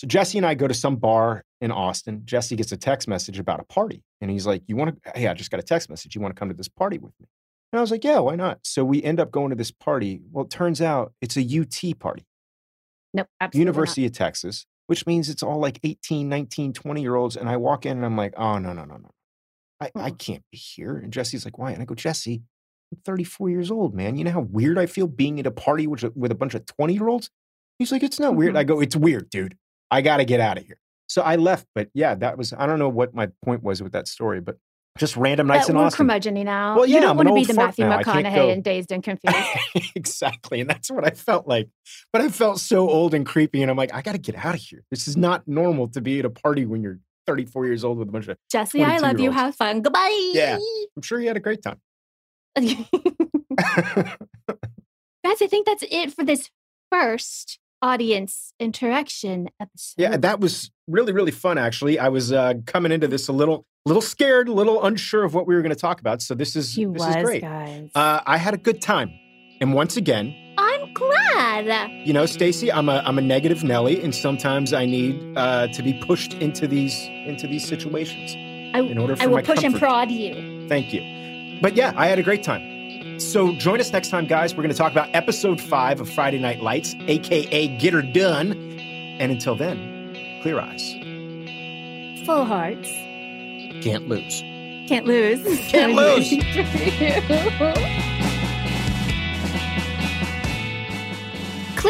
So 0.00 0.06
Jesse 0.06 0.38
and 0.38 0.46
I 0.46 0.54
go 0.54 0.66
to 0.66 0.72
some 0.72 0.96
bar 0.96 1.44
in 1.60 1.70
Austin. 1.70 2.22
Jesse 2.24 2.56
gets 2.56 2.72
a 2.72 2.76
text 2.78 3.06
message 3.06 3.38
about 3.38 3.60
a 3.60 3.64
party, 3.64 4.02
and 4.22 4.30
he's 4.30 4.46
like, 4.46 4.62
"You 4.66 4.74
want 4.74 4.96
to? 5.04 5.12
Hey, 5.14 5.26
I 5.26 5.34
just 5.34 5.50
got 5.50 5.60
a 5.60 5.62
text 5.62 5.90
message. 5.90 6.14
You 6.14 6.22
want 6.22 6.34
to 6.34 6.38
come 6.40 6.48
to 6.48 6.54
this 6.54 6.68
party 6.68 6.96
with 6.96 7.12
me?" 7.20 7.26
And 7.70 7.78
I 7.78 7.82
was 7.82 7.90
like, 7.90 8.02
"Yeah, 8.02 8.20
why 8.20 8.34
not?" 8.34 8.60
So 8.64 8.82
we 8.82 9.02
end 9.02 9.20
up 9.20 9.30
going 9.30 9.50
to 9.50 9.56
this 9.56 9.70
party. 9.70 10.22
Well, 10.32 10.46
it 10.46 10.50
turns 10.50 10.80
out 10.80 11.12
it's 11.20 11.36
a 11.36 11.42
UT 11.42 11.98
party, 11.98 12.24
nope, 13.12 13.26
absolutely 13.42 13.58
not. 13.66 13.68
University 13.72 14.06
of 14.06 14.12
Texas, 14.12 14.64
which 14.86 15.06
means 15.06 15.28
it's 15.28 15.42
all 15.42 15.58
like 15.60 15.78
18, 15.84 16.30
19, 16.30 16.72
20 16.72 17.02
year 17.02 17.14
olds. 17.16 17.36
And 17.36 17.46
I 17.46 17.58
walk 17.58 17.84
in 17.84 17.98
and 17.98 18.06
I'm 18.06 18.16
like, 18.16 18.32
"Oh 18.38 18.56
no, 18.56 18.72
no, 18.72 18.86
no, 18.86 18.96
no, 18.96 19.10
I, 19.82 19.90
I 19.94 20.12
Mm. 20.12 20.18
can't 20.18 20.44
be 20.50 20.56
here." 20.56 20.96
And 20.96 21.12
Jesse's 21.12 21.44
like, 21.44 21.58
"Why?" 21.58 21.72
And 21.72 21.82
I 21.82 21.84
go, 21.84 21.94
"Jesse." 21.94 22.42
I'm 22.90 23.02
34 23.04 23.50
years 23.50 23.70
old, 23.70 23.94
man. 23.94 24.16
You 24.16 24.24
know 24.24 24.30
how 24.32 24.40
weird 24.40 24.78
I 24.78 24.86
feel 24.86 25.08
being 25.08 25.38
at 25.38 25.46
a 25.46 25.50
party 25.50 25.86
with, 25.86 26.04
a- 26.04 26.12
with 26.16 26.32
a 26.32 26.34
bunch 26.34 26.54
of 26.54 26.64
20 26.64 26.94
year 26.94 27.06
olds? 27.06 27.28
He's 27.78 27.92
like, 27.92 28.02
it's 28.02 28.18
not 28.18 28.34
weird. 28.34 28.54
Mhm. 28.54 28.58
I 28.58 28.64
go, 28.64 28.80
it's 28.80 28.96
weird, 28.96 29.28
dude. 29.28 29.56
I 29.90 30.02
got 30.02 30.18
to 30.18 30.24
get 30.24 30.40
out 30.40 30.58
of 30.58 30.66
here. 30.66 30.78
So 31.08 31.22
I 31.22 31.36
left. 31.36 31.66
But 31.74 31.88
yeah, 31.94 32.14
that 32.16 32.38
was, 32.38 32.52
I 32.52 32.66
don't 32.66 32.78
know 32.78 32.88
what 32.88 33.14
my 33.14 33.30
point 33.44 33.62
was 33.62 33.82
with 33.82 33.92
that 33.92 34.08
story, 34.08 34.40
but 34.40 34.56
just 34.98 35.16
random 35.16 35.46
nights 35.46 35.66
That 35.66 35.74
in 35.74 35.78
Austin. 35.78 35.98
curmudgeon 35.98 36.34
now. 36.44 36.76
Well, 36.76 36.86
you 36.86 37.00
don't 37.00 37.10
I'm 37.10 37.16
want 37.16 37.28
to 37.28 37.34
be 37.34 37.44
the 37.44 37.54
Matthew 37.54 37.86
now. 37.86 38.00
McConaughey 38.00 38.52
and 38.52 38.62
Dazed 38.62 38.92
and 38.92 39.02
Confused. 39.04 39.36
exactly. 39.94 40.60
And 40.60 40.68
that's 40.68 40.90
what 40.90 41.06
I 41.06 41.10
felt 41.10 41.46
like. 41.46 41.68
But 42.12 42.22
I 42.22 42.28
felt 42.28 42.60
so 42.60 42.88
old 42.90 43.14
and 43.14 43.24
creepy. 43.24 43.62
And 43.62 43.70
I'm 43.70 43.76
like, 43.76 43.94
I 43.94 44.02
got 44.02 44.12
to 44.12 44.18
get 44.18 44.34
out 44.34 44.54
of 44.54 44.60
here. 44.60 44.82
This 44.90 45.08
is 45.08 45.16
not 45.16 45.46
normal 45.46 45.88
to 45.88 46.00
be 46.00 46.18
at 46.18 46.24
a 46.24 46.30
party 46.30 46.66
when 46.66 46.82
you're 46.82 46.98
34 47.26 47.66
years 47.66 47.84
old 47.84 47.98
with 47.98 48.08
a 48.08 48.12
bunch 48.12 48.26
of, 48.26 48.36
Jesse, 48.50 48.82
I 48.82 48.98
love 48.98 49.20
you. 49.20 49.30
Have 49.30 49.54
fun. 49.54 49.82
Goodbye. 49.82 50.30
Yeah. 50.32 50.58
I'm 50.96 51.02
sure 51.02 51.20
you 51.20 51.28
had 51.28 51.36
a 51.36 51.40
great 51.40 51.62
time. 51.62 51.80
Guys, 52.56 52.76
I 55.42 55.46
think 55.46 55.66
that's 55.66 55.84
it 55.88 56.12
for 56.12 56.24
this 56.24 56.50
first 56.90 57.59
audience 57.82 58.52
interaction 58.58 59.48
episode. 59.60 59.94
Yeah, 59.96 60.16
that 60.16 60.40
was 60.40 60.70
really 60.86 61.12
really 61.12 61.30
fun. 61.32 61.58
Actually, 61.58 61.98
I 61.98 62.08
was 62.08 62.32
uh, 62.32 62.54
coming 62.66 62.92
into 62.92 63.08
this 63.08 63.28
a 63.28 63.32
little 63.32 63.66
little 63.86 64.02
scared, 64.02 64.48
a 64.48 64.52
little 64.52 64.84
unsure 64.84 65.24
of 65.24 65.34
what 65.34 65.46
we 65.46 65.54
were 65.54 65.62
going 65.62 65.74
to 65.74 65.80
talk 65.80 66.00
about. 66.00 66.22
So 66.22 66.34
this 66.34 66.56
is 66.56 66.74
this 66.74 66.86
was, 66.86 67.16
is 67.16 67.24
great. 67.24 67.42
guys. 67.42 67.90
Uh, 67.94 68.20
I 68.26 68.36
had 68.36 68.54
a 68.54 68.58
good 68.58 68.80
time. 68.82 69.10
And 69.60 69.74
once 69.74 69.98
again, 69.98 70.34
I'm 70.56 70.94
glad. 70.94 71.90
you 72.06 72.12
know, 72.12 72.24
Stacy, 72.26 72.72
I'm 72.72 72.88
a 72.88 73.02
I'm 73.04 73.18
a 73.18 73.22
negative 73.22 73.62
Nelly, 73.62 74.02
and 74.02 74.14
sometimes 74.14 74.72
I 74.72 74.86
need 74.86 75.36
uh, 75.36 75.68
to 75.68 75.82
be 75.82 75.94
pushed 75.94 76.34
into 76.34 76.66
these 76.66 76.98
into 77.26 77.46
these 77.46 77.66
situations. 77.66 78.34
I, 78.74 78.80
In 78.80 78.98
order 78.98 79.16
for 79.16 79.22
I 79.22 79.26
will 79.26 79.36
my 79.36 79.42
push 79.42 79.62
and 79.64 79.74
prod 79.74 80.10
you. 80.10 80.68
Thank 80.68 80.92
you. 80.92 81.58
But 81.60 81.76
yeah, 81.76 81.92
I 81.96 82.06
had 82.06 82.18
a 82.18 82.22
great 82.22 82.42
time. 82.42 82.62
So 83.20 83.52
join 83.52 83.80
us 83.80 83.92
next 83.92 84.08
time, 84.08 84.26
guys. 84.26 84.54
We're 84.54 84.62
going 84.62 84.72
to 84.74 84.78
talk 84.78 84.92
about 84.92 85.10
episode 85.14 85.60
five 85.60 86.00
of 86.00 86.08
Friday 86.08 86.38
Night 86.38 86.60
Lights, 86.60 86.96
aka 87.06 87.68
Get 87.78 87.92
Her 87.92 88.02
Done. 88.02 88.52
And 89.20 89.30
until 89.30 89.54
then, 89.54 90.16
clear 90.42 90.58
eyes. 90.58 90.94
Full 92.24 92.44
hearts. 92.46 92.88
Can't 93.82 94.08
lose. 94.08 94.40
Can't 94.88 95.06
lose. 95.06 95.42
Can't 95.68 95.94
lose. 95.94 96.32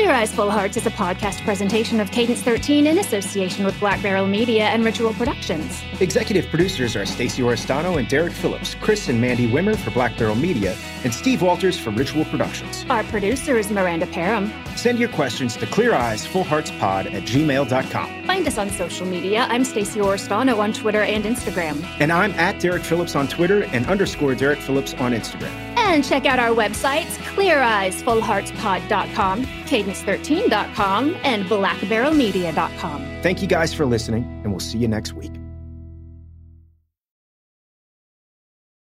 Clear 0.00 0.12
Eyes 0.12 0.32
Full 0.32 0.50
Hearts 0.50 0.78
is 0.78 0.86
a 0.86 0.90
podcast 0.90 1.44
presentation 1.44 2.00
of 2.00 2.10
Cadence 2.10 2.40
13 2.40 2.86
in 2.86 2.96
association 2.96 3.66
with 3.66 3.78
Black 3.78 4.02
Barrel 4.02 4.26
Media 4.26 4.64
and 4.64 4.82
Ritual 4.82 5.12
Productions. 5.12 5.82
Executive 6.00 6.46
producers 6.46 6.96
are 6.96 7.04
Stacy 7.04 7.42
Oristano 7.42 7.98
and 7.98 8.08
Derek 8.08 8.32
Phillips, 8.32 8.74
Chris 8.76 9.10
and 9.10 9.20
Mandy 9.20 9.46
Wimmer 9.46 9.76
for 9.76 9.90
Black 9.90 10.16
Barrel 10.16 10.36
Media, 10.36 10.74
and 11.04 11.12
Steve 11.12 11.42
Walters 11.42 11.78
for 11.78 11.90
Ritual 11.90 12.24
Productions. 12.24 12.86
Our 12.88 13.04
producer 13.04 13.58
is 13.58 13.70
Miranda 13.70 14.06
Parham. 14.06 14.50
Send 14.74 14.98
your 14.98 15.10
questions 15.10 15.54
to 15.58 15.66
Clear 15.66 15.92
Eyes 15.92 16.26
Full 16.26 16.44
Hearts 16.44 16.70
Pod 16.78 17.08
at 17.08 17.24
gmail.com. 17.24 18.24
Find 18.24 18.46
us 18.46 18.56
on 18.56 18.70
social 18.70 19.06
media. 19.06 19.46
I'm 19.50 19.66
Stacy 19.66 20.00
Oristano 20.00 20.60
on 20.60 20.72
Twitter 20.72 21.02
and 21.02 21.26
Instagram. 21.26 21.84
And 22.00 22.10
I'm 22.10 22.32
at 22.32 22.58
Derek 22.58 22.84
Phillips 22.84 23.14
on 23.14 23.28
Twitter 23.28 23.64
and 23.64 23.84
underscore 23.84 24.34
Derek 24.34 24.60
Phillips 24.60 24.94
on 24.94 25.12
Instagram. 25.12 25.50
And 25.76 26.02
check 26.04 26.24
out 26.24 26.38
our 26.38 26.54
websites, 26.54 27.18
cleareyesfullheartspod.com, 27.34 29.44
cadence13.com, 29.90 31.16
and 31.22 31.44
blackbarrelmedia.com. 31.46 33.20
Thank 33.22 33.42
you 33.42 33.48
guys 33.48 33.74
for 33.74 33.86
listening, 33.86 34.24
and 34.42 34.52
we'll 34.52 34.60
see 34.60 34.78
you 34.78 34.88
next 34.88 35.12
week. 35.14 35.39